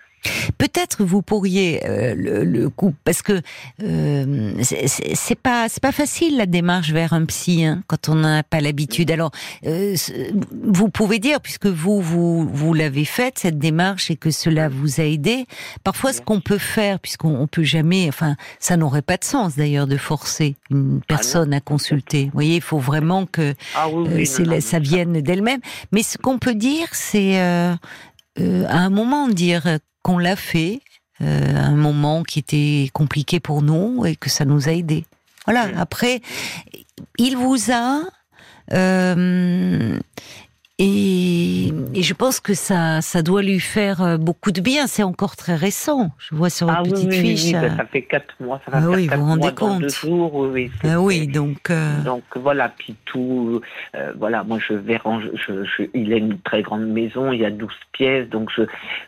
Peut-être 0.63 1.03
vous 1.03 1.23
pourriez 1.23 1.85
euh, 1.89 2.15
le, 2.45 2.71
coup 2.71 2.95
parce 3.03 3.21
que 3.21 3.41
euh, 3.83 4.53
c'est 4.63 5.35
pas 5.35 5.69
c'est 5.69 5.83
pas 5.83 5.91
facile 5.91 6.37
la 6.37 6.47
démarche 6.47 6.93
vers 6.93 7.15
un 7.15 7.25
psy 7.25 7.65
hein, 7.65 7.83
quand 7.89 8.09
on 8.09 8.15
n'a 8.15 8.45
pas 8.45 8.61
l'habitude. 8.61 9.11
Alors 9.11 9.33
euh, 9.67 9.97
vous 10.63 10.89
pouvez 10.89 11.19
dire 11.19 11.41
puisque 11.41 11.67
vous 11.67 12.01
vous 12.01 12.49
vous 12.49 12.75
l'avez 12.75 13.05
faite 13.05 13.41
cette 13.41 13.59
démarche 13.59 14.13
et 14.13 14.17
que 14.17 14.31
cela 14.31 14.69
vous 14.69 15.01
a 15.01 15.03
aidé. 15.03 15.47
Parfois 15.83 16.13
ce 16.13 16.21
qu'on 16.21 16.41
peut 16.41 16.59
faire 16.59 17.01
puisqu'on 17.01 17.49
peut 17.49 17.65
jamais, 17.65 18.07
enfin 18.09 18.37
ça 18.61 18.77
n'aurait 18.77 19.03
pas 19.03 19.17
de 19.17 19.25
sens 19.25 19.57
d'ailleurs 19.57 19.89
de 19.89 19.97
forcer 19.97 20.55
une 20.71 21.01
ah 21.03 21.07
personne 21.09 21.53
à 21.55 21.61
consulter. 21.61 22.27
Vous 22.27 22.35
voyez, 22.35 22.55
il 22.55 22.63
faut 22.63 22.79
vraiment 22.79 23.27
que 23.27 23.53
ah 23.75 23.89
ça 24.61 24.79
vienne 24.79 25.23
d'elle-même. 25.23 25.61
Mais 25.91 26.05
ce 26.05 26.19
qu'on 26.19 26.39
peut 26.39 26.55
dire, 26.55 26.87
c'est 26.93 27.37
à 27.41 27.79
un 28.39 28.91
moment 28.91 29.27
dire 29.27 29.81
qu'on 30.03 30.19
l'a 30.19 30.37
fait 30.37 30.81
euh, 31.21 31.57
à 31.57 31.67
un 31.67 31.77
moment 31.77 32.23
qui 32.23 32.39
était 32.39 32.91
compliqué 32.93 33.41
pour 33.41 33.63
nous 33.63 34.05
et 34.07 34.17
que 34.17 34.29
ça 34.29 34.45
nous 34.45 34.69
a 34.69 34.73
aidés. 34.73 35.05
Voilà. 35.45 35.69
Après, 35.77 36.21
il 37.19 37.37
vous 37.37 37.71
a 37.71 38.03
euh, 38.73 39.99
et, 40.83 42.03
je 42.03 42.15
pense 42.15 42.41
que 42.41 42.55
ça, 42.55 43.01
ça 43.01 43.23
doit 43.23 43.43
lui 43.43 43.61
faire 43.61 44.03
euh, 44.03 44.17
beaucoup 44.17 44.51
de 44.51 44.61
bien. 44.61 44.87
C'est 44.87 45.03
encore 45.03 45.37
très 45.37 45.55
récent. 45.55 46.11
Je 46.19 46.35
vois 46.35 46.51
sur 46.51 46.67
votre 46.67 46.81
ah 46.81 46.83
petite 46.83 47.13
fiche. 47.13 47.45
Oui, 47.45 47.53
ça 47.53 47.87
fait 47.87 48.03
quatre 48.03 48.35
mois. 48.41 48.61
Ça 48.65 48.73
va 48.73 48.79
ah 48.83 48.91
oui, 48.91 49.07
vous 49.07 49.21
vous 49.21 49.27
rendez 49.27 49.55
compte. 49.55 49.89
jours, 49.89 50.35
oui, 50.35 50.71
ah 50.83 51.01
oui, 51.01 51.29
donc. 51.29 51.71
Euh, 51.71 52.03
donc 52.03 52.25
voilà, 52.35 52.69
puis 52.69 52.97
tout. 53.05 53.61
Euh, 53.95 54.13
voilà, 54.19 54.43
moi 54.43 54.59
je 54.59 54.75
vais 54.75 54.97
ranger. 54.97 55.31
Je, 55.35 55.85
il 55.95 56.13
a 56.13 56.17
une 56.17 56.39
très 56.41 56.63
grande 56.63 56.87
maison. 56.87 57.33
Il 57.33 57.41
y 57.41 57.45
a 57.45 57.51
12 57.51 57.71
pièces, 57.93 58.29
donc 58.29 58.51
je, 58.57 58.63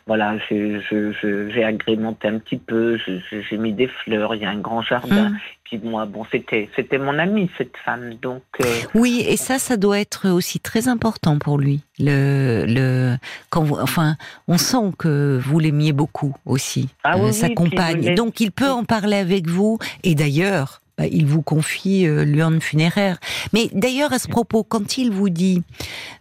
voilà, 0.07 0.37
j'ai 0.49 1.63
agrémenté 1.63 2.27
un 2.27 2.39
petit 2.39 2.57
peu. 2.57 2.97
J'ai 3.31 3.57
mis 3.57 3.73
des 3.73 3.87
fleurs. 3.87 4.35
Il 4.35 4.41
y 4.41 4.45
a 4.45 4.49
un 4.49 4.59
grand 4.59 4.81
jardin. 4.81 5.27
Hum. 5.27 5.37
Puis 5.65 5.79
moi, 5.83 6.05
bon, 6.05 6.23
c'était 6.31 6.69
c'était 6.75 6.99
mon 6.99 7.17
amie 7.17 7.49
cette 7.57 7.75
femme, 7.83 8.13
donc. 8.21 8.43
Euh, 8.61 8.65
oui, 8.93 9.25
et 9.27 9.35
ça, 9.35 9.57
ça 9.57 9.77
doit 9.77 9.99
être 9.99 10.29
aussi 10.29 10.59
très 10.59 10.87
important 10.87 11.39
pour 11.39 11.57
lui. 11.57 11.64
Le 11.99 12.65
le 12.67 13.17
quand 13.49 13.63
vous, 13.63 13.75
enfin, 13.75 14.17
on 14.47 14.57
sent 14.57 14.91
que 14.97 15.39
vous 15.43 15.59
l'aimiez 15.59 15.93
beaucoup 15.93 16.35
aussi, 16.45 16.89
ah, 17.03 17.17
euh, 17.17 17.31
sa 17.31 17.49
compagne. 17.49 18.15
Donc 18.15 18.39
il 18.39 18.51
peut 18.51 18.69
en 18.69 18.83
parler 18.83 19.17
avec 19.17 19.47
vous. 19.47 19.77
Et 20.03 20.15
d'ailleurs, 20.15 20.81
bah, 20.97 21.05
il 21.07 21.25
vous 21.25 21.41
confie 21.41 22.07
euh, 22.07 22.23
l'urne 22.23 22.61
funéraire. 22.61 23.17
Mais 23.53 23.69
d'ailleurs, 23.73 24.13
à 24.13 24.19
ce 24.19 24.27
propos, 24.27 24.63
quand 24.63 24.97
il 24.97 25.11
vous 25.11 25.29
dit, 25.29 25.63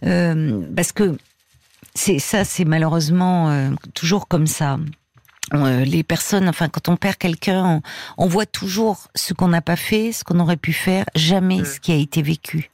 parce 0.02 0.92
que 0.92 1.16
c'est 1.94 2.18
ça, 2.18 2.44
c'est 2.44 2.64
malheureusement 2.64 3.70
toujours 3.94 4.28
comme 4.28 4.46
ça. 4.46 4.78
Euh, 5.52 5.84
les 5.84 6.02
personnes, 6.02 6.48
enfin, 6.48 6.68
quand 6.68 6.88
on 6.88 6.96
perd 6.96 7.16
quelqu'un, 7.16 7.82
on, 8.16 8.26
voit 8.26 8.46
toujours 8.46 9.08
ce 9.14 9.34
qu'on 9.34 9.48
n'a 9.48 9.60
pas 9.60 9.76
fait, 9.76 10.12
ce 10.12 10.24
qu'on 10.24 10.40
aurait 10.40 10.56
pu 10.56 10.72
faire, 10.72 11.04
jamais 11.14 11.60
mm. 11.60 11.64
ce 11.66 11.80
qui 11.80 11.92
a 11.92 11.96
été 11.96 12.22
vécu. 12.22 12.70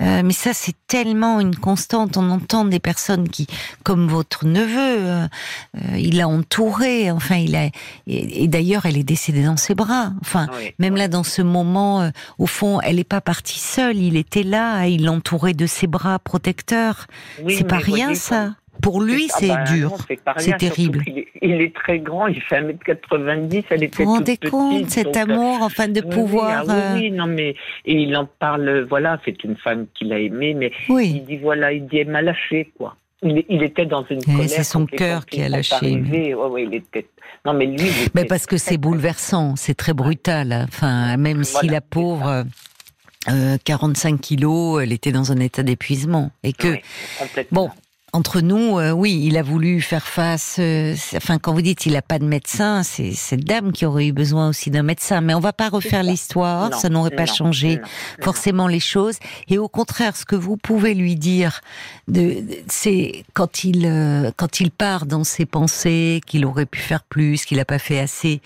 Euh, 0.00 0.22
mais 0.24 0.32
ça, 0.32 0.52
c'est 0.52 0.74
tellement 0.86 1.40
une 1.40 1.56
constante. 1.56 2.16
On 2.16 2.30
entend 2.30 2.64
des 2.64 2.78
personnes 2.78 3.28
qui, 3.28 3.46
comme 3.84 4.08
votre 4.08 4.44
neveu, 4.46 4.98
euh, 4.98 5.26
il 5.96 6.16
l'a 6.16 6.28
entouré. 6.28 7.10
Enfin, 7.10 7.36
il 7.36 7.56
a. 7.56 7.68
Et, 8.06 8.48
d'ailleurs, 8.48 8.86
elle 8.86 8.96
est 8.96 9.04
décédée 9.04 9.44
dans 9.44 9.56
ses 9.56 9.74
bras. 9.74 10.12
Enfin, 10.20 10.48
même 10.78 10.96
là, 10.96 11.08
dans 11.08 11.24
ce 11.24 11.42
moment, 11.42 12.10
au 12.38 12.46
fond, 12.46 12.80
elle 12.80 12.96
n'est 12.96 13.04
pas 13.04 13.20
partie 13.20 13.58
seule. 13.58 13.96
Il 13.96 14.16
était 14.16 14.42
là. 14.42 14.86
Il 14.86 15.04
l'entourait 15.04 15.54
de 15.54 15.66
ses 15.66 15.86
bras 15.86 16.18
protecteurs. 16.18 17.06
c'est 17.48 17.64
pas 17.64 17.78
rien, 17.78 18.14
ça. 18.14 18.54
Pour 18.82 19.00
lui, 19.00 19.28
c'est 19.28 19.50
ah 19.50 19.64
bah 19.64 19.64
dur. 19.64 19.96
C'est 20.38 20.56
terrible. 20.56 21.02
Il 21.40 21.60
est, 21.60 21.74
très 21.74 21.98
grand, 21.98 22.26
il 22.26 22.40
fait 22.42 22.60
1m90, 22.60 23.64
elle 23.70 23.82
était 23.84 24.02
Vous 24.02 24.10
vous 24.10 24.16
rendez 24.16 24.36
compte, 24.36 24.90
cet 24.90 25.16
euh, 25.16 25.22
amour, 25.22 25.58
enfin, 25.62 25.88
de 25.88 26.00
pouvoir. 26.00 26.64
Ah 26.68 26.94
oui, 26.94 27.10
euh, 27.10 27.16
non, 27.16 27.26
mais. 27.26 27.54
Et 27.84 27.94
il 27.94 28.16
en 28.16 28.26
parle, 28.26 28.86
voilà, 28.88 29.20
c'est 29.24 29.42
une 29.44 29.56
femme 29.56 29.86
qu'il 29.94 30.12
a 30.12 30.18
aimée, 30.18 30.54
mais 30.54 30.72
il 30.88 31.24
dit, 31.24 31.38
voilà, 31.38 31.72
il 31.72 31.86
dit, 31.86 31.98
elle 31.98 32.08
m'a 32.08 32.22
lâché, 32.22 32.72
quoi. 32.76 32.96
Il, 33.22 33.62
était 33.64 33.86
dans 33.86 34.04
une 34.08 34.22
colère. 34.22 34.48
C'est 34.48 34.62
son 34.62 34.86
cœur 34.86 35.26
qui 35.26 35.42
a 35.42 35.48
lâché. 35.48 35.76
il 35.82 36.74
était... 36.74 37.06
Non, 37.44 37.52
mais 37.52 37.66
lui. 37.66 37.90
Mais 38.14 38.24
parce 38.24 38.46
que 38.46 38.56
c'est 38.56 38.78
bouleversant, 38.78 39.56
c'est 39.56 39.74
très 39.74 39.92
brutal. 39.92 40.52
Hein. 40.52 40.66
Enfin, 40.68 41.16
même 41.16 41.44
si 41.44 41.66
la 41.68 41.80
pauvre. 41.80 42.44
Euh, 43.28 43.58
45 43.64 44.20
kilos, 44.20 44.80
elle 44.82 44.92
était 44.92 45.12
dans 45.12 45.32
un 45.32 45.40
état 45.40 45.62
d'épuisement. 45.62 46.30
Et 46.44 46.52
que, 46.52 46.78
bon, 47.50 47.68
entre 48.12 48.40
nous, 48.40 48.78
euh, 48.78 48.90
oui, 48.90 49.20
il 49.24 49.36
a 49.36 49.42
voulu 49.42 49.82
faire 49.82 50.06
face. 50.06 50.56
Euh, 50.58 50.94
enfin, 51.16 51.38
quand 51.38 51.52
vous 51.52 51.60
dites 51.60 51.84
il 51.84 51.92
n'a 51.92 52.02
pas 52.02 52.18
de 52.18 52.24
médecin, 52.24 52.82
c'est 52.82 53.12
cette 53.12 53.44
dame 53.44 53.70
qui 53.72 53.84
aurait 53.84 54.06
eu 54.06 54.12
besoin 54.12 54.48
aussi 54.48 54.70
d'un 54.70 54.82
médecin. 54.82 55.20
Mais 55.20 55.34
on 55.34 55.40
va 55.40 55.52
pas 55.52 55.68
refaire 55.68 56.02
l'histoire, 56.02 56.74
ça 56.74 56.88
n'aurait 56.88 57.10
pas 57.14 57.26
changé 57.26 57.80
forcément 58.22 58.66
les 58.66 58.80
choses. 58.80 59.18
Et 59.48 59.58
au 59.58 59.68
contraire, 59.68 60.16
ce 60.16 60.24
que 60.24 60.36
vous 60.36 60.56
pouvez 60.56 60.94
lui 60.94 61.16
dire, 61.16 61.60
c'est 62.66 63.24
quand 63.34 63.64
il 63.64 63.84
euh, 63.86 64.30
quand 64.36 64.60
il 64.60 64.70
part 64.70 65.04
dans 65.04 65.24
ses 65.24 65.44
pensées, 65.44 66.20
qu'il 66.26 66.46
aurait 66.46 66.66
pu 66.66 66.80
faire 66.80 67.04
plus, 67.04 67.44
qu'il 67.44 67.58
n'a 67.58 67.66
pas 67.66 67.78
fait 67.78 67.98
assez, 67.98 68.40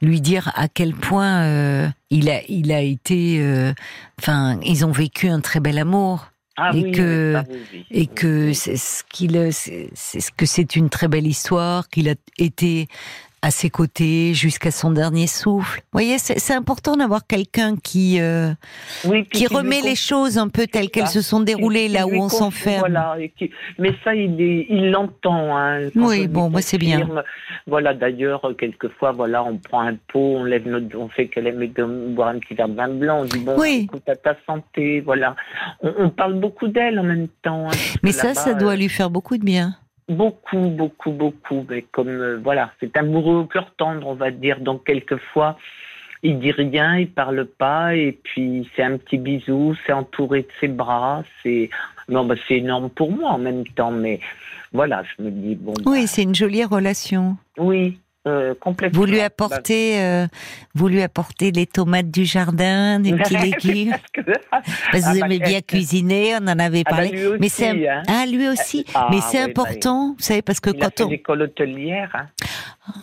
lui 0.00 0.20
dire 0.20 0.52
à 0.54 0.68
quel 0.68 0.94
point 0.94 1.92
il 2.10 2.30
a 2.30 2.40
il 2.48 2.70
a 2.72 2.82
été. 2.82 3.74
Enfin, 4.20 4.60
ils 4.64 4.86
ont 4.86 4.92
vécu 4.92 5.28
un 5.28 5.40
très 5.40 5.60
bel 5.60 5.78
amour. 5.78 6.28
Ah 6.60 6.72
et 6.74 6.90
que 6.90 7.40
et 7.92 8.06
que 8.08 8.52
c'est 8.52 8.76
ce 8.76 9.04
qu'il 9.08 9.52
c'est 9.52 9.90
ce 9.94 10.32
que 10.32 10.44
c'est 10.44 10.74
une 10.74 10.90
très 10.90 11.06
belle 11.06 11.26
histoire 11.28 11.88
qu'il 11.88 12.08
a 12.08 12.14
été 12.36 12.88
à 13.42 13.50
ses 13.50 13.70
côtés 13.70 14.34
jusqu'à 14.34 14.70
son 14.70 14.90
dernier 14.90 15.26
souffle. 15.26 15.80
Vous 15.80 15.88
voyez, 15.92 16.18
c'est 16.18 16.54
important 16.54 16.96
d'avoir 16.96 17.26
quelqu'un 17.26 17.76
qui 17.76 18.20
euh, 18.20 18.52
qui, 19.32 19.46
remet 19.46 19.80
les 19.80 19.94
choses 19.94 20.38
un 20.38 20.48
peu 20.48 20.66
telles 20.66 20.90
qu'elles 20.90 21.08
se 21.08 21.22
sont 21.22 21.40
déroulées 21.40 21.88
là 21.88 22.06
où 22.06 22.14
on 22.14 22.28
s'enferme. 22.28 22.80
Voilà, 22.80 23.16
mais 23.78 23.94
ça, 24.04 24.14
il 24.14 24.40
il 24.40 24.90
l'entend. 24.90 25.56
Hein, 25.56 25.88
oui, 25.94 26.26
bon, 26.26 26.50
moi 26.50 26.62
c'est 26.62 26.78
bien. 26.78 27.08
Voilà, 27.66 27.94
d'ailleurs, 27.94 28.42
quelquefois, 28.58 29.12
voilà, 29.12 29.44
on 29.44 29.56
prend 29.56 29.80
un 29.80 29.94
pot, 29.94 30.36
on 30.38 30.44
lève 30.44 30.66
notre, 30.66 30.96
on 30.98 31.08
fait 31.08 31.28
qu'elle 31.28 31.46
aime 31.46 31.66
boire 32.14 32.28
un 32.28 32.38
petit 32.38 32.54
verre 32.54 32.68
de 32.68 32.74
vin 32.74 32.88
blanc, 32.88 33.20
on 33.20 33.24
dit 33.24 33.38
bon, 33.38 33.62
écoute 33.62 34.08
à 34.08 34.16
ta 34.16 34.36
santé, 34.46 35.00
voilà. 35.00 35.36
On, 35.82 36.10
parle 36.10 36.34
beaucoup 36.34 36.68
d'elle 36.68 36.98
en 36.98 37.04
même 37.04 37.28
temps. 37.42 37.68
Hein, 37.68 37.76
mais 38.02 38.12
ça, 38.12 38.34
ça 38.34 38.54
doit 38.54 38.72
euh, 38.72 38.76
lui 38.76 38.88
faire 38.88 39.10
beaucoup 39.10 39.36
de 39.36 39.44
bien. 39.44 39.76
Beaucoup, 40.08 40.68
beaucoup, 40.70 41.10
beaucoup. 41.10 41.66
Mais 41.68 41.82
comme 41.82 42.08
euh, 42.08 42.40
voilà, 42.42 42.72
c'est 42.80 42.96
amoureux 42.96 43.36
au 43.36 43.44
cœur 43.44 43.72
tendre, 43.76 44.06
on 44.06 44.14
va 44.14 44.30
dire. 44.30 44.60
Donc 44.60 44.84
quelquefois, 44.84 45.58
il 46.22 46.38
dit 46.38 46.50
rien, 46.50 46.96
il 46.98 47.10
parle 47.10 47.44
pas, 47.44 47.94
et 47.94 48.12
puis 48.22 48.68
c'est 48.74 48.82
un 48.82 48.96
petit 48.96 49.18
bisou, 49.18 49.76
c'est 49.86 49.92
entouré 49.92 50.42
de 50.42 50.48
ses 50.60 50.68
bras, 50.68 51.22
c'est 51.42 51.70
non, 52.08 52.24
bah, 52.24 52.34
c'est 52.46 52.56
énorme 52.56 52.88
pour 52.90 53.12
moi 53.12 53.30
en 53.30 53.38
même 53.38 53.66
temps, 53.66 53.90
mais 53.90 54.20
voilà, 54.72 55.02
je 55.04 55.22
me 55.22 55.30
dis 55.30 55.54
bon. 55.54 55.74
Oui, 55.86 56.02
bah 56.02 56.06
c'est 56.06 56.22
une 56.22 56.34
jolie 56.34 56.64
relation. 56.64 57.36
Oui, 57.58 57.98
euh, 58.26 58.54
vous 58.92 59.06
lui 59.06 59.20
apportez, 59.20 60.02
euh, 60.02 60.26
vous 60.74 60.88
lui 60.88 61.02
apportez 61.02 61.52
les 61.52 61.66
tomates 61.66 62.10
du 62.10 62.24
jardin, 62.24 62.98
des 63.00 63.12
petits 63.16 63.36
légumes. 63.36 63.94
Parce 64.50 65.04
que, 65.04 65.10
vous 65.10 65.24
aimez 65.24 65.38
bien 65.38 65.60
cuisiner, 65.66 66.34
on 66.34 66.44
en 66.48 66.58
avait 66.58 66.82
ah, 66.86 66.90
bah, 66.90 66.96
parlé. 66.96 67.36
mais 67.40 67.48
c'est 67.48 67.88
hein. 67.88 68.02
ah 68.08 68.26
lui 68.26 68.48
aussi. 68.48 68.84
Ah, 68.94 69.08
mais 69.10 69.20
c'est 69.20 69.38
bah, 69.38 69.50
important, 69.50 70.14
vous 70.18 70.22
savez, 70.22 70.42
parce 70.42 70.60
que 70.60 70.70
il 70.70 70.78
quand 70.78 70.88
a 70.88 70.90
fait 70.90 71.04
on 71.04 71.08
l'école 71.08 71.42
hôtelière. 71.42 72.10
Hein. 72.14 72.26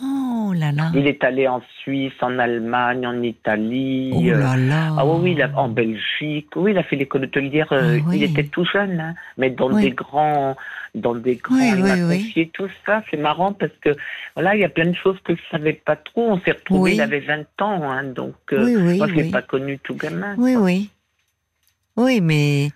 Oh 0.02 0.52
là 0.52 0.72
là. 0.72 0.90
Il 0.94 1.06
est 1.06 1.22
allé 1.24 1.46
en 1.48 1.62
Suisse, 1.80 2.12
en 2.20 2.38
Allemagne, 2.38 3.06
en 3.06 3.22
Italie. 3.22 4.12
Oh 4.14 4.22
là 4.22 4.54
euh, 4.54 4.68
là. 4.68 4.94
Ah 4.98 5.06
oui, 5.06 5.38
en 5.56 5.68
Belgique. 5.68 6.48
Oui, 6.56 6.72
il 6.72 6.78
a 6.78 6.82
fait 6.82 6.96
l'école 6.96 7.24
hôtelière. 7.24 7.68
Ah 7.70 7.96
il 8.12 8.22
était 8.22 8.44
tout 8.44 8.64
jeune, 8.64 9.00
hein, 9.00 9.14
mais 9.38 9.50
dans 9.50 9.70
des 9.70 9.92
grands 9.92 10.56
dans 10.96 11.14
des 11.14 11.36
grands, 11.36 11.56
oui, 11.56 12.50
tout 12.52 12.68
ça. 12.84 13.02
C'est 13.10 13.16
marrant 13.16 13.52
parce 13.52 13.72
que 13.80 13.90
voilà, 14.34 14.56
il 14.56 14.60
y 14.60 14.64
a 14.64 14.68
plein 14.68 14.86
de 14.86 14.96
choses 14.96 15.18
que 15.22 15.34
je 15.34 15.40
savais 15.50 15.74
pas 15.74 15.96
trop. 15.96 16.30
On 16.30 16.40
s'est 16.40 16.52
retrouvés, 16.52 16.94
il 16.94 17.00
avait 17.00 17.20
20 17.20 17.40
ans, 17.60 17.82
hein, 17.82 18.04
donc 18.04 18.34
euh, 18.52 18.96
moi 18.96 19.06
je 19.06 19.14
l'ai 19.14 19.30
pas 19.30 19.42
connu 19.42 19.78
tout 19.78 19.94
gamin. 19.94 20.34
Oui, 20.38 20.56
oui. 20.56 20.90
Oui, 21.98 22.20
mais 22.20 22.68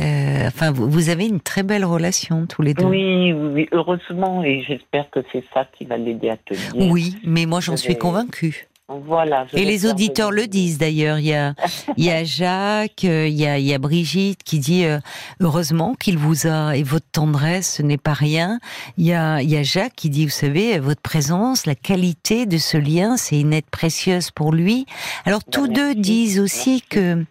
euh, 0.00 0.48
enfin, 0.48 0.72
vous, 0.72 1.08
avez 1.08 1.26
une 1.26 1.40
très 1.40 1.62
belle 1.62 1.84
relation 1.84 2.46
tous 2.46 2.62
les 2.62 2.74
deux. 2.74 2.84
Oui, 2.84 3.32
oui, 3.32 3.68
heureusement, 3.70 4.42
et 4.42 4.64
j'espère 4.66 5.08
que 5.10 5.20
c'est 5.30 5.44
ça 5.54 5.64
qui 5.64 5.84
va 5.84 5.96
l'aider 5.96 6.28
à 6.28 6.36
tenir. 6.36 6.90
Oui, 6.90 7.16
mais 7.24 7.46
moi 7.46 7.60
j'en 7.60 7.76
suis 7.76 7.96
convaincue. 7.96 8.66
Voilà. 8.88 9.46
Et 9.54 9.64
les 9.64 9.86
auditeurs 9.86 10.30
le 10.30 10.46
disent 10.46 10.76
d'ailleurs. 10.76 11.18
Il 11.18 11.24
y 11.24 11.32
a, 11.32 11.54
il 11.96 12.04
y 12.04 12.10
a 12.10 12.22
Jacques, 12.22 13.04
euh, 13.04 13.26
il 13.26 13.34
y 13.34 13.46
a, 13.46 13.58
il 13.58 13.64
y 13.64 13.72
a 13.72 13.78
Brigitte 13.78 14.42
qui 14.42 14.58
dit 14.58 14.84
euh, 14.84 14.98
heureusement 15.40 15.94
qu'il 15.94 16.18
vous 16.18 16.46
a 16.46 16.76
et 16.76 16.82
votre 16.82 17.06
tendresse, 17.10 17.76
ce 17.76 17.82
n'est 17.82 17.96
pas 17.96 18.12
rien. 18.12 18.58
Il 18.98 19.06
y 19.06 19.14
a, 19.14 19.40
il 19.40 19.48
y 19.48 19.56
a 19.56 19.62
Jacques 19.62 19.94
qui 19.96 20.10
dit 20.10 20.26
vous 20.26 20.30
savez 20.30 20.78
votre 20.78 21.00
présence, 21.00 21.64
la 21.64 21.74
qualité 21.74 22.44
de 22.44 22.58
ce 22.58 22.76
lien, 22.76 23.16
c'est 23.16 23.40
une 23.40 23.54
aide 23.54 23.70
précieuse 23.70 24.30
pour 24.30 24.52
lui. 24.52 24.84
Alors 25.24 25.40
bah, 25.40 25.46
tous 25.50 25.66
deux 25.66 25.94
disent 25.94 26.38
aussi 26.38 26.82
que 26.82 27.24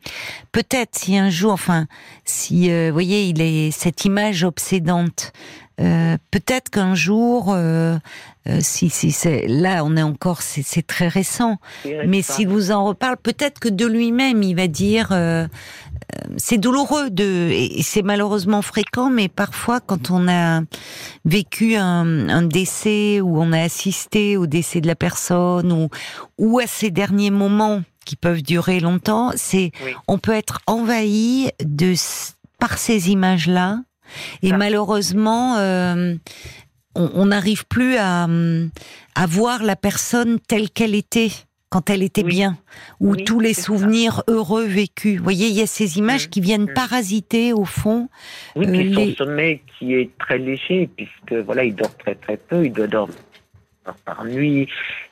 peut-être 0.52 0.96
si 0.96 1.18
un 1.18 1.30
jour, 1.30 1.54
enfin, 1.54 1.86
si 2.26 2.72
euh, 2.72 2.88
vous 2.88 2.94
voyez, 2.94 3.26
il 3.28 3.42
est 3.42 3.70
cette 3.70 4.06
image 4.06 4.44
obsédante. 4.44 5.34
Euh, 5.82 6.18
peut-être 6.30 6.70
qu'un 6.70 6.94
jour, 6.94 7.48
euh, 7.50 7.98
euh, 8.48 8.58
si, 8.62 8.90
si 8.90 9.12
c'est 9.12 9.48
là, 9.48 9.84
on 9.84 9.98
est 9.98 10.04
encore, 10.04 10.42
c'est 10.42 10.86
très 10.86 11.08
récent. 11.08 11.58
Mais 12.06 12.22
s'il 12.22 12.48
vous 12.48 12.72
en 12.72 12.86
reparle, 12.86 13.18
peut-être 13.18 13.60
que 13.60 13.70
de 13.70 13.86
lui-même, 13.86 14.44
il 14.44 14.56
va 14.56 14.68
dire, 14.68 15.18
c'est 16.38 16.58
douloureux 16.58 17.10
de, 17.10 17.50
et 17.52 17.82
c'est 17.82 18.04
malheureusement 18.04 18.62
fréquent, 18.62 19.10
mais 19.10 19.30
parfois 19.30 19.80
quand 19.80 20.12
on 20.12 20.28
a 20.28 20.62
vécu 21.26 21.76
un, 21.76 22.30
un, 22.30 22.44
décès 22.44 23.20
ou 23.22 23.42
on 23.42 23.52
a 23.52 23.62
assisté 23.62 24.38
au 24.38 24.46
décès 24.46 24.80
de 24.82 24.88
la 24.88 24.96
personne 24.96 25.72
ou, 25.72 25.90
ou 26.38 26.60
à 26.60 26.68
ces 26.68 26.92
derniers 26.92 27.32
moments 27.32 27.82
qui 28.06 28.16
peuvent 28.16 28.44
durer 28.44 28.80
longtemps, 28.80 29.32
c'est, 29.36 29.72
on 30.08 30.18
peut 30.18 30.34
être 30.34 30.60
envahi 30.68 31.50
de 31.64 31.94
par 32.60 32.78
ces 32.78 33.10
images-là 33.10 33.80
et 34.42 34.52
malheureusement, 34.52 35.58
euh, 35.58 36.16
on 36.96 37.26
n'arrive 37.28 37.66
plus 37.66 37.96
à, 37.98 38.28
à, 39.16 39.26
voir 39.26 39.64
la 39.64 39.76
personne 39.76 40.40
telle 40.40 40.70
qu'elle 40.70 40.96
était 40.96 41.32
quand 41.70 41.90
elle 41.90 42.04
était 42.04 42.22
bien, 42.22 42.56
ou 43.00 43.16
tous 43.16 43.40
les 43.40 43.56
souvenirs 43.56 44.22
heureux 44.28 44.66
vécus. 44.66 45.18
Vous 45.18 45.24
voyez, 45.24 45.48
il 45.48 45.56
y 45.56 45.62
a 45.62 45.66
ces 45.66 45.98
images 45.98 46.30
qui 46.30 46.40
viennent 46.40 46.72
parasiter 46.72 47.52
au 47.52 47.66
fond. 47.66 48.10
Oui, 48.56 48.68
euh, 48.68 48.94
son 48.94 49.26
sommeil 49.26 49.60
qui 49.80 49.96
est 49.96 50.16
très 50.20 50.38
léger, 50.38 50.88
puisque 50.96 51.34
voilà, 51.44 51.64
il 51.64 51.74
dort 51.74 51.98
très 51.98 52.14
très 52.14 52.38
peu, 52.38 52.64
il 52.64 52.72
doit 52.72 52.86
dormir 52.86 53.16
par 54.06 54.26
nuit. 54.26 54.68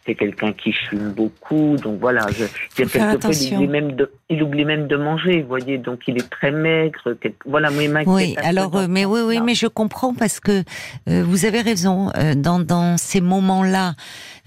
C'est 0.06 0.16
quelqu'un 0.16 0.52
qui 0.52 0.74
fume 0.74 1.12
beaucoup, 1.12 1.76
donc 1.78 2.00
voilà. 2.00 2.26
Je, 2.32 2.46
il 2.80 3.56
oublie, 3.56 3.68
même 3.68 3.92
de, 3.92 4.12
il 4.30 4.42
oublie 4.42 4.66
même 4.66 4.88
de 4.88 4.96
manger, 4.96 5.44
vous 5.44 5.48
voyez. 5.48 5.78
Donc 5.78 6.02
il 6.08 6.18
est 6.18 6.28
très 6.28 6.50
maigre. 6.50 7.16
voilà, 7.46 7.70
moi, 7.70 8.02
Oui, 8.08 8.36
alors, 8.42 8.76
euh, 8.76 8.88
mais 8.90 9.06
oui, 9.06 9.20
oui, 9.24 9.42
mais 9.42 9.54
je 9.54 9.68
comprends 9.68 10.16
parce 10.16 10.40
que 10.40 10.64
euh, 11.08 11.24
vous 11.24 11.46
avez 11.46 11.62
raison. 11.62 12.10
Euh, 12.18 12.34
dans, 12.34 12.60
dans 12.60 12.98
ces 12.98 13.22
moments-là 13.22 13.94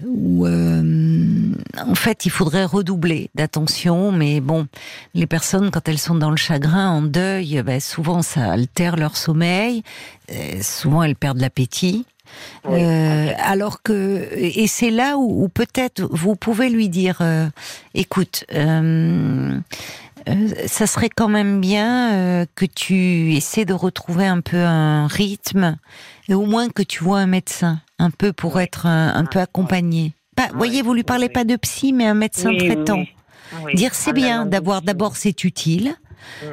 où, 0.05 0.45
en 0.45 1.95
fait, 1.95 2.25
il 2.25 2.31
faudrait 2.31 2.65
redoubler 2.65 3.29
d'attention, 3.33 4.11
mais 4.11 4.41
bon, 4.41 4.67
les 5.13 5.25
personnes 5.25 5.71
quand 5.71 5.87
elles 5.87 5.99
sont 5.99 6.15
dans 6.15 6.31
le 6.31 6.37
chagrin, 6.37 6.89
en 6.89 7.01
deuil, 7.01 7.61
ben, 7.63 7.79
souvent 7.79 8.21
ça 8.21 8.51
altère 8.51 8.97
leur 8.97 9.15
sommeil. 9.15 9.83
souvent 10.61 11.01
elles 11.03 11.15
perdent 11.15 11.39
l'appétit. 11.39 12.05
Euh, 12.67 13.31
alors 13.37 13.81
que 13.81 14.27
et 14.35 14.67
c'est 14.67 14.89
là 14.89 15.17
où, 15.17 15.47
peut-être 15.49 16.07
vous 16.09 16.35
pouvez 16.35 16.69
lui 16.69 16.89
dire, 16.89 17.19
euh, 17.21 17.47
écoute, 17.93 18.45
euh, 18.53 19.57
ça 20.65 20.87
serait 20.87 21.09
quand 21.09 21.29
même 21.29 21.61
bien 21.61 22.45
que 22.55 22.65
tu 22.65 23.33
essaies 23.33 23.65
de 23.65 23.73
retrouver 23.73 24.25
un 24.25 24.41
peu 24.41 24.57
un 24.57 25.07
rythme 25.07 25.77
et 26.27 26.33
au 26.33 26.45
moins 26.45 26.69
que 26.69 26.81
tu 26.81 27.03
vois 27.03 27.19
un 27.19 27.27
médecin, 27.27 27.79
un 27.99 28.09
peu 28.09 28.33
pour 28.33 28.59
être 28.59 28.87
un, 28.87 29.25
peu 29.25 29.39
accompagné. 29.39 30.13
Pas, 30.35 30.49
voyez, 30.55 30.81
vous 30.81 30.95
lui 30.95 31.03
parlez 31.03 31.29
pas 31.29 31.43
de 31.43 31.55
psy, 31.55 31.93
mais 31.93 32.07
un 32.07 32.15
médecin 32.15 32.55
traitant. 32.57 33.03
Dire 33.75 33.93
c'est 33.93 34.13
bien 34.13 34.47
d'avoir 34.47 34.81
d'abord 34.81 35.15
c'est 35.15 35.43
utile. 35.43 35.95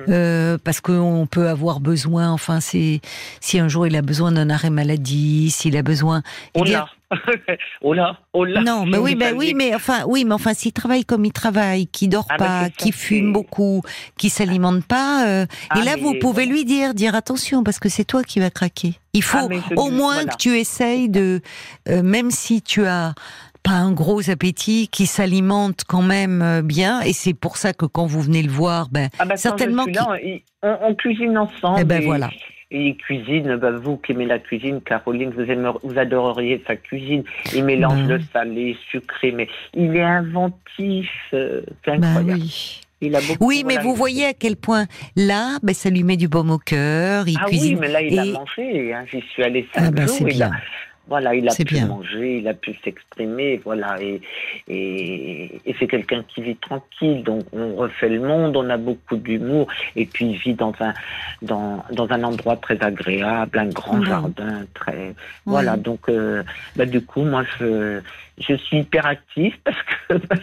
Euh, 0.09 0.59
parce 0.63 0.81
qu'on 0.81 1.27
peut 1.31 1.49
avoir 1.49 1.81
besoin, 1.81 2.31
enfin, 2.31 2.61
c'est 2.61 3.01
si 3.41 3.59
un 3.59 3.69
jour 3.69 3.87
il 3.87 3.97
a 3.97 4.03
besoin 4.03 4.33
d'un 4.33 4.51
arrêt 4.51 4.71
maladie, 4.71 5.51
s'il 5.51 5.77
a 5.77 5.83
besoin. 5.83 6.23
Oh 6.55 6.65
là, 6.65 6.89
oh 7.83 7.95
là, 7.95 8.19
oh 8.33 8.45
là. 8.45 8.63
Non, 8.63 8.87
mais 8.87 8.99
oui, 8.99 9.15
ben 9.15 9.35
oui, 9.37 9.55
mais 9.55 9.75
enfin, 9.75 10.05
oui, 10.07 10.25
mais 10.25 10.35
enfin, 10.35 10.55
s'il 10.55 10.73
travaille 10.73 11.05
comme 11.05 11.25
il 11.25 11.33
travaille, 11.33 11.87
qui 11.87 12.09
dort 12.09 12.27
ah, 12.31 12.37
pas, 12.37 12.71
qui 12.71 12.93
fume 12.93 13.33
beaucoup, 13.33 13.83
qui 14.17 14.31
s'alimente 14.31 14.85
pas, 14.85 15.27
euh, 15.27 15.45
et 15.45 15.81
ah, 15.81 15.85
là 15.85 15.97
vous 16.01 16.15
pouvez 16.21 16.47
lui 16.47 16.65
dire, 16.65 16.95
dire 16.95 17.15
attention, 17.15 17.63
parce 17.63 17.79
que 17.79 17.89
c'est 17.89 18.05
toi 18.05 18.23
qui 18.23 18.41
vas 18.41 18.51
craquer. 18.51 18.95
Il 19.13 19.23
faut 19.23 19.49
ah, 19.51 19.75
au 19.77 19.91
moins 19.91 20.25
que 20.25 20.37
tu 20.37 20.59
essayes 20.59 21.09
de, 21.09 21.41
euh, 21.89 22.03
même 22.03 22.31
si 22.31 22.63
tu 22.63 22.87
as 22.87 23.15
pas 23.63 23.73
un 23.73 23.93
gros 23.93 24.31
appétit, 24.31 24.89
qui 24.89 25.07
s'alimente 25.07 25.85
quand 25.87 26.03
même 26.03 26.43
euh, 26.43 26.63
bien. 26.63 27.01
Et 27.03 27.13
c'est 27.13 27.35
pour 27.35 27.57
ça 27.57 27.73
que 27.73 27.87
quand 27.87 28.07
vous 28.07 28.21
venez 28.21 28.43
le 28.43 28.51
voir, 28.51 28.89
ben, 28.91 29.09
ah 29.19 29.25
bah, 29.25 29.37
certainement. 29.37 29.85
on, 30.63 30.95
cuisine 30.95 31.39
ensemble. 31.39 31.79
Eh 31.81 31.85
ben 31.85 32.03
voilà. 32.03 32.31
Et 32.71 32.89
il 32.89 32.97
cuisine, 32.97 33.57
bah, 33.57 33.71
vous 33.71 33.99
qui 33.99 34.13
aimez 34.13 34.27
la 34.27 34.39
cuisine, 34.39 34.81
Caroline, 34.81 35.31
vous, 35.31 35.45
vous 35.83 35.99
adoreriez 35.99 36.63
sa 36.67 36.77
cuisine. 36.77 37.23
Il 37.55 37.65
mélange 37.65 38.09
le 38.09 38.19
salé, 38.33 38.77
sucré, 38.91 39.31
mais 39.33 39.49
il 39.75 39.95
est 39.95 40.03
inventif. 40.03 41.11
Euh, 41.35 41.63
c'est 41.85 41.99
bah 41.99 42.09
incroyable. 42.09 42.41
oui. 42.41 42.81
Il 43.03 43.17
a 43.17 43.21
beaucoup, 43.21 43.49
oui, 43.49 43.65
mais 43.67 43.79
vous 43.79 43.97
voyez 43.97 44.27
à 44.27 44.33
quel 44.33 44.55
point 44.55 44.87
là, 45.17 45.59
ben, 45.63 45.75
ça 45.75 45.91
lui 45.91 46.05
met 46.05 46.17
du 46.17 46.29
baume 46.29 46.51
au 46.51 46.59
cœur. 46.59 47.27
Il 47.27 47.37
ah 47.43 47.47
cuisine. 47.47 47.75
oui, 47.75 47.81
mais 47.81 47.89
là, 47.89 48.01
il 48.01 48.19
a 48.19 48.25
mangé. 48.25 48.95
Hein. 48.95 49.05
J'y 49.11 49.21
suis 49.33 49.43
allée 49.43 49.67
cinq 49.75 49.87
ah 49.89 49.91
ben, 49.91 50.07
jours. 50.07 50.27
Bien. 50.27 50.53
Voilà, 51.09 51.35
il 51.35 51.49
a 51.49 51.53
pu 51.53 51.85
manger, 51.85 52.39
il 52.39 52.49
a 52.49 52.55
pu 52.55 52.75
s'exprimer, 52.85 53.61
voilà, 53.65 54.01
et, 54.01 54.21
et, 54.69 55.75
c'est 55.79 55.89
quelqu'un 55.89 56.23
qui 56.23 56.43
vit 56.43 56.57
tranquille, 56.57 57.25
donc 57.25 57.45
on 57.53 57.75
refait 57.75 58.09
le 58.09 58.21
monde, 58.21 58.57
on 58.57 58.71
a 58.71 58.77
beaucoup 58.77 59.17
d'humour, 59.17 59.67
et 59.97 60.07
puis 60.07 60.27
il 60.27 60.37
vit 60.37 60.55
dans 60.55 60.73
un, 60.79 60.95
dans, 61.43 61.85
dans 61.91 62.09
un 62.11 62.23
endroit 62.23 62.57
très 62.57 62.81
agréable, 62.81 63.59
un 63.59 63.67
grand 63.67 64.03
jardin, 64.05 64.65
très, 64.75 65.15
voilà, 65.45 65.77
donc, 65.77 66.09
euh, 66.09 66.45
bah, 66.77 66.87
du 66.87 67.05
coup, 67.05 67.23
moi, 67.23 67.43
je, 67.59 68.01
je 68.47 68.55
suis 68.57 68.79
hyperactive 68.79 69.55
parce 69.65 69.77
que 70.09 70.15
bah, 70.29 70.37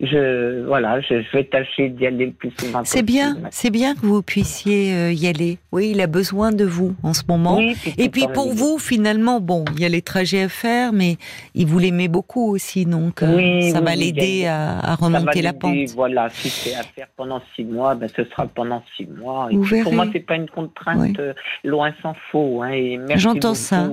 je, 0.00 0.06
je, 0.06 0.66
voilà, 0.66 1.00
je, 1.00 1.14
vais 1.32 1.44
tâcher 1.44 1.88
d'y 1.88 2.06
aller 2.06 2.26
le 2.26 2.32
plus 2.32 2.52
souvent 2.58 2.82
C'est 2.84 3.02
bien, 3.02 3.36
c'est 3.50 3.70
bien 3.70 3.94
que 3.94 4.06
vous 4.06 4.22
puissiez 4.22 4.94
euh, 4.94 5.12
y 5.12 5.26
aller. 5.26 5.58
Oui, 5.72 5.90
il 5.90 6.00
a 6.00 6.06
besoin 6.06 6.52
de 6.52 6.64
vous 6.64 6.94
en 7.02 7.14
ce 7.14 7.22
moment. 7.28 7.60
Et 7.98 8.08
puis 8.08 8.26
pour 8.32 8.52
vous, 8.52 8.78
finalement, 8.78 9.40
bon, 9.40 9.64
il 9.74 9.80
y 9.80 9.84
a 9.84 9.88
les 9.88 10.02
trajets 10.02 10.42
à 10.42 10.48
faire, 10.48 10.92
mais 10.92 11.16
il 11.54 11.66
vous 11.66 11.78
l'aimait 11.78 12.08
beaucoup 12.08 12.50
aussi, 12.50 12.86
donc 12.86 13.22
euh, 13.22 13.60
ça 13.70 13.80
va 13.80 13.94
l'aider 13.94 14.46
à, 14.46 14.94
remonter 14.94 15.42
la 15.42 15.52
pente. 15.52 15.74
Voilà, 15.94 16.28
si 16.30 16.48
c'est 16.48 16.74
à 16.74 16.82
faire 16.82 17.08
pendant 17.16 17.42
six 17.56 17.64
mois, 17.64 17.94
ben, 17.94 18.08
ce 18.14 18.24
sera 18.24 18.46
pendant 18.46 18.82
six 18.96 19.06
mois. 19.06 19.48
pour 19.82 19.92
moi, 19.92 20.06
c'est 20.12 20.20
pas 20.20 20.36
une 20.36 20.48
contrainte 20.48 21.18
euh, 21.18 21.32
loin 21.64 21.92
s'en 22.02 22.14
faut. 22.30 22.62
Hein, 22.62 23.06
J'entends 23.16 23.54
ça. 23.54 23.88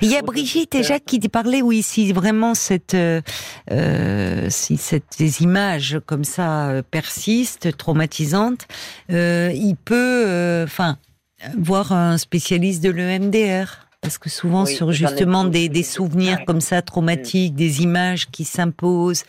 il 0.00 0.10
y 0.10 0.16
a 0.16 0.22
Brigitte 0.22 0.74
et 0.74 0.82
Jacques 0.82 1.04
qui 1.04 1.20
parlaient, 1.28 1.62
oui, 1.62 1.82
si 1.82 2.12
vraiment 2.12 2.54
cette, 2.72 2.94
euh, 3.70 4.46
si 4.48 4.78
cette, 4.78 5.04
ces 5.10 5.42
images 5.42 6.00
comme 6.06 6.24
ça 6.24 6.70
euh, 6.70 6.82
persistent, 6.82 7.76
traumatisantes, 7.76 8.66
euh, 9.10 9.50
il 9.54 9.76
peut, 9.76 10.62
enfin, 10.64 10.96
voir 11.58 11.92
un 11.92 12.16
spécialiste 12.16 12.82
de 12.82 12.90
l'EMDR. 12.90 13.88
Parce 14.00 14.18
que 14.18 14.28
souvent, 14.28 14.66
sur 14.66 14.90
justement 14.90 15.44
des, 15.44 15.68
des, 15.68 15.84
souvenirs 15.84 16.44
comme 16.44 16.60
ça 16.60 16.82
traumatiques, 16.82 17.54
des 17.54 17.82
images 17.82 18.28
qui 18.28 18.42
s'imposent 18.42 19.22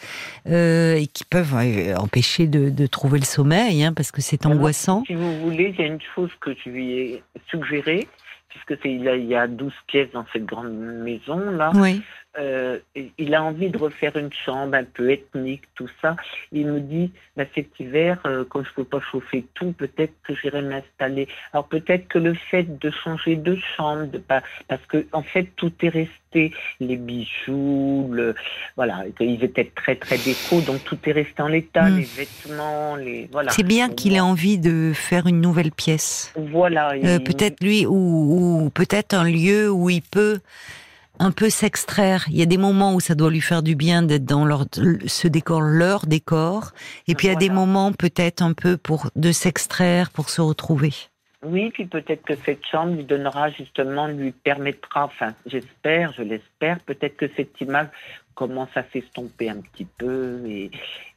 euh, 0.50 0.96
et 0.96 1.06
qui 1.06 1.26
peuvent 1.26 1.54
empêcher 1.96 2.48
de, 2.48 2.72
de, 2.72 2.88
trouver 2.88 3.20
le 3.20 3.26
sommeil, 3.26 3.84
hein, 3.84 3.94
parce 3.94 4.12
que 4.12 4.20
c'est 4.20 4.48
angoissant. 4.48 5.04
Si 5.06 5.14
vous 5.14 5.40
voulez, 5.42 5.76
il 5.78 5.80
y 5.80 5.88
a 5.88 5.92
une 5.92 6.02
chose 6.16 6.32
que 6.42 6.56
je 6.56 6.72
lui 6.72 6.92
ai 6.94 7.24
suggérée, 7.52 8.08
puisque 8.50 8.84
il, 8.84 9.06
il 9.06 9.28
y 9.28 9.36
a 9.36 9.46
12 9.46 9.72
pièces 9.86 10.12
dans 10.12 10.26
cette 10.34 10.46
grande 10.46 10.74
maison 10.74 11.38
là. 11.52 11.70
Oui. 11.76 12.02
Euh, 12.40 12.80
il 13.20 13.36
a 13.36 13.44
envie 13.44 13.70
de 13.70 13.78
refaire 13.78 14.16
une 14.18 14.32
chambre 14.34 14.76
un 14.76 14.84
peu 14.84 15.12
ethnique, 15.12 15.64
tout 15.76 15.90
ça. 16.02 16.16
Il 16.52 16.68
me 16.68 16.80
dit, 16.80 17.12
bah, 17.38 17.44
cet 17.54 17.80
hiver, 17.80 18.20
euh, 18.26 18.44
quand 18.50 18.64
je 18.64 18.70
ne 18.70 18.74
peux 18.76 18.84
pas 18.84 19.00
chauffer 19.00 19.46
tout, 19.54 19.72
peut-être 19.74 20.14
que 20.24 20.34
j'irai 20.36 20.64
m'installer. 20.64 21.28
Alors 21.52 21.68
peut-être 21.68 22.08
que 22.08 22.18
le 22.18 22.34
fait 22.34 22.80
de 22.80 22.90
changer 22.90 23.36
de 23.36 23.58
chambre, 23.76 24.08
de 24.08 24.18
pas, 24.18 24.42
parce 24.68 24.84
que 24.88 25.06
en 25.12 25.22
fait 25.22 25.50
tout 25.56 25.72
est 25.82 25.90
resté, 25.90 26.52
les 26.80 26.98
bijoux, 26.98 28.10
le, 28.12 28.34
voilà, 28.76 29.04
ils 29.20 29.44
étaient 29.44 29.72
très 29.76 29.96
très 29.96 30.18
déco, 30.18 30.62
donc 30.62 30.84
tout 30.84 30.98
est 31.06 31.12
resté 31.12 31.42
en 31.44 31.48
l'état, 31.48 31.90
hmm. 31.90 31.98
les 31.98 32.04
vêtements, 32.04 32.96
les 32.96 33.30
voilà. 33.32 33.52
C'est 33.52 33.64
bien 33.64 33.90
qu'il 33.90 34.16
ait 34.16 34.20
envie 34.20 34.58
de 34.58 34.92
faire 34.94 35.28
une 35.28 35.42
nouvelle 35.42 35.72
pièce. 35.72 36.34
Voilà. 36.36 36.94
Euh, 36.94 37.20
peut-être 37.20 37.64
lui 37.64 37.86
ou, 37.86 38.64
ou 38.66 38.70
peut-être 38.72 39.14
un 39.14 39.26
lieu 39.26 39.70
où 39.70 39.92
il 39.92 40.02
peut 40.02 40.40
un 41.20 41.32
peu 41.32 41.50
s'extraire. 41.50 42.26
Il 42.30 42.38
y 42.38 42.42
a 42.42 42.46
des 42.46 42.58
moments 42.58 42.94
où 42.94 43.00
ça 43.00 43.16
doit 43.16 43.30
lui 43.30 43.42
faire 43.42 43.64
du 43.64 43.76
bien 43.76 44.02
d'être 44.04 44.26
dans 44.26 44.46
leur, 44.46 44.66
ce 45.06 45.28
décor, 45.28 45.62
leur 45.62 46.06
décor, 46.06 46.72
et 47.08 47.16
puis 47.16 47.28
il 47.28 47.32
y 47.32 47.36
a 47.36 47.40
des 47.40 47.50
moments 47.50 47.92
peut-être 47.92 48.42
un 48.42 48.54
peu 48.54 48.78
pour 48.78 49.10
de 49.16 49.32
s'extraire, 49.32 50.10
pour 50.12 50.30
se 50.30 50.42
retrouver. 50.42 50.92
Oui, 51.44 51.72
puis 51.72 51.86
peut-être 51.86 52.24
que 52.24 52.36
cette 52.36 52.66
chambre 52.66 52.96
lui 52.96 53.04
donnera 53.04 53.50
justement, 53.50 54.08
lui 54.08 54.32
permettra, 54.32 55.06
enfin 55.06 55.34
j'espère, 55.46 56.14
je 56.14 56.24
l'espère, 56.24 56.80
peut-être 56.80 57.18
que 57.18 57.30
cette 57.36 57.60
image 57.60 57.90
commence 58.34 58.70
à 58.76 58.84
s'estomper 58.94 59.50
un 59.50 59.58
petit 59.58 59.86
peu 59.98 60.42
et, 60.48 60.72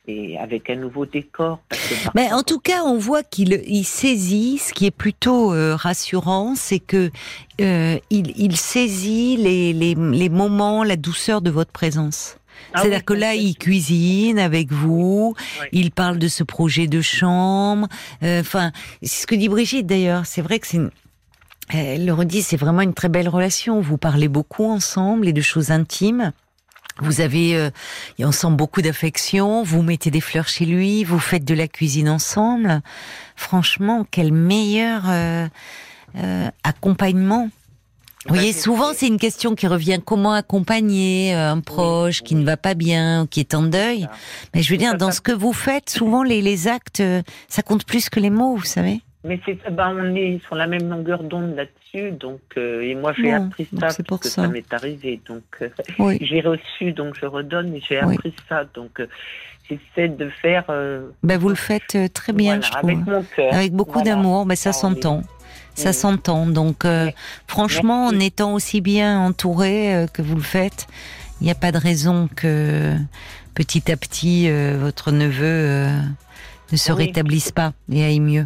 et 0.09 0.39
avec 0.39 0.71
un 0.71 0.77
nouveau 0.77 1.07
décor. 1.07 1.61
Mais 2.15 2.33
en 2.33 2.43
tout 2.43 2.59
cas, 2.59 2.83
on 2.85 2.99
voit 2.99 3.23
qu'il 3.23 3.63
il 3.67 3.85
saisit, 3.85 4.59
ce 4.59 4.73
qui 4.73 4.87
est 4.87 4.91
plutôt 4.91 5.53
euh, 5.53 5.75
rassurant, 5.77 6.55
c'est 6.55 6.79
que 6.79 7.11
euh, 7.61 7.99
il, 8.11 8.33
il, 8.37 8.57
saisit 8.57 9.37
les, 9.37 9.73
les, 9.73 9.95
les, 9.95 10.29
moments, 10.29 10.85
la 10.85 10.97
douceur 10.97 11.41
de 11.41 11.51
votre 11.51 11.73
présence. 11.73 12.39
Ah 12.73 12.81
C'est-à-dire 12.81 13.05
que 13.05 13.15
là, 13.15 13.35
il 13.35 13.57
cuisine 13.57 14.39
avec 14.39 14.73
vous, 14.73 15.35
il 15.73 15.91
parle 15.91 16.19
de 16.19 16.29
ce 16.29 16.43
projet 16.43 16.87
de 16.87 17.01
chambre. 17.01 17.89
Euh, 18.23 18.41
enfin, 18.41 18.73
c'est 19.03 19.23
ce 19.23 19.27
que 19.27 19.35
dit 19.35 19.49
Brigitte 19.49 19.87
d'ailleurs. 19.87 20.27
C'est 20.27 20.43
vrai 20.43 20.59
que 20.59 20.67
c'est 20.67 20.81
elle 21.69 22.07
le 22.07 22.13
redit, 22.13 22.43
c'est 22.43 22.57
vraiment 22.57 22.83
une 22.83 22.95
très 22.95 23.09
belle 23.09 23.29
relation. 23.29 23.81
Vous 23.81 23.99
parlez 23.99 24.29
beaucoup 24.29 24.65
ensemble 24.65 25.27
et 25.27 25.33
de 25.33 25.41
choses 25.41 25.73
intimes. 25.73 26.33
Vous 27.01 27.21
avez, 27.21 27.57
euh, 27.57 28.33
sent 28.33 28.51
beaucoup 28.51 28.83
d'affection. 28.83 29.63
Vous 29.63 29.83
mettez 29.83 30.11
des 30.11 30.21
fleurs 30.21 30.49
chez 30.49 30.65
lui, 30.65 31.05
vous 31.05 31.19
faites 31.19 31.45
de 31.45 31.55
la 31.55 31.69
cuisine 31.69 32.09
ensemble. 32.09 32.81
Franchement, 33.35 34.07
quel 34.11 34.33
meilleur 34.33 35.03
euh, 35.09 35.47
euh, 36.17 36.49
accompagnement. 36.65 37.51
Vous 38.27 38.35
voyez, 38.35 38.53
souvent 38.53 38.93
c'est 38.93 39.07
une 39.07 39.21
question 39.21 39.55
qui 39.55 39.69
revient 39.69 40.01
comment 40.05 40.33
accompagner 40.33 41.33
un 41.33 41.61
proche 41.61 42.23
qui 42.23 42.35
ne 42.35 42.45
va 42.45 42.57
pas 42.57 42.75
bien, 42.75 43.29
qui 43.31 43.39
est 43.39 43.55
en 43.55 43.63
deuil. 43.63 44.09
Mais 44.53 44.63
je 44.63 44.73
veux 44.73 44.79
dire, 44.79 44.97
dans 44.97 45.13
ce 45.13 45.21
que 45.21 45.31
vous 45.31 45.53
faites, 45.53 45.91
souvent 45.91 46.25
les, 46.25 46.43
les 46.43 46.67
actes, 46.67 47.03
ça 47.49 47.63
compte 47.63 47.85
plus 47.85 48.09
que 48.09 48.19
les 48.19 48.31
mots, 48.31 48.57
vous 48.57 48.65
savez. 48.65 49.01
Mais 49.27 49.41
c'est, 49.45 49.59
ben, 49.71 49.97
on 49.99 50.15
est 50.15 50.41
sur 50.45 50.55
la 50.55 50.69
même 50.69 50.89
longueur 50.89 51.23
d'onde 51.25 51.57
là-dessus, 51.57 52.13
donc 52.13 52.41
euh, 52.57 52.83
et 52.83 52.95
moi 52.95 53.13
j'ai 53.13 53.33
appris 53.33 53.67
ça 53.79 53.89
parce 54.07 54.21
que 54.21 54.29
ça, 54.29 54.47
m'est 54.47 54.73
arrivé, 54.73 55.21
donc 55.27 55.43
euh, 55.63 55.69
j'ai 56.21 56.41
reçu, 56.41 56.93
donc 56.93 57.17
je 57.21 57.27
redonne, 57.27 57.75
et 57.75 57.83
j'ai 57.87 57.99
appris 57.99 58.33
ça, 58.49 58.65
donc 58.73 59.01
euh, 59.01 59.09
j'essaie 59.69 60.09
de 60.09 60.29
faire. 60.29 60.65
Ben, 61.25 61.39
vous 61.39 61.49
le 61.49 61.57
faites 61.57 61.99
très 62.13 62.33
bien, 62.33 62.61
je 62.61 62.71
trouve. 62.71 62.91
Avec 62.91 63.07
mon 63.07 63.25
cœur. 63.25 63.53
Avec 63.53 63.73
beaucoup 63.73 64.01
d'amour, 64.03 64.47
mais 64.47 64.57
ça 64.57 64.71
ah, 64.71 64.73
s'entend. 64.73 65.23
Ça 65.75 65.93
s'entend. 65.93 66.47
Donc, 66.47 66.87
franchement, 67.47 68.07
en 68.07 68.19
étant 68.19 68.55
aussi 68.55 68.81
bien 68.81 69.21
entouré 69.21 70.07
que 70.15 70.23
vous 70.23 70.37
le 70.37 70.43
faites, 70.43 70.87
il 71.41 71.45
n'y 71.45 71.51
a 71.51 71.55
pas 71.55 71.73
de 71.73 71.79
raison 71.79 72.29
que 72.35 72.95
petit 73.55 73.91
à 73.91 73.97
petit 73.97 74.49
votre 74.79 75.11
neveu 75.11 75.89
ne 76.73 76.77
se 76.77 76.93
rétablisse 76.93 77.51
pas 77.51 77.73
et 77.91 78.05
aille 78.05 78.21
mieux. 78.21 78.45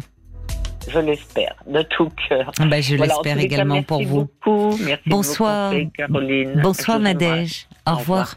Je 0.87 0.99
l'espère, 0.99 1.55
de 1.67 1.81
tout 1.83 2.09
cœur. 2.27 2.51
Bah, 2.59 2.81
je 2.81 2.95
l'espère 2.95 3.37
également 3.39 3.83
pour 3.83 4.03
vous. 4.03 4.29
Beaucoup. 4.43 4.77
Merci 4.83 5.03
Bonsoir. 5.05 5.71
Beaucoup, 5.71 5.91
Caroline. 5.97 6.59
Bonsoir 6.61 6.99
Nadège. 6.99 7.67
Au, 7.87 7.95
revoir. 7.95 8.35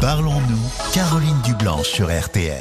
Parlons-nous, 0.00 0.92
Caroline 0.92 1.40
Dublanche 1.44 1.88
sur 1.88 2.06
RTL. 2.06 2.52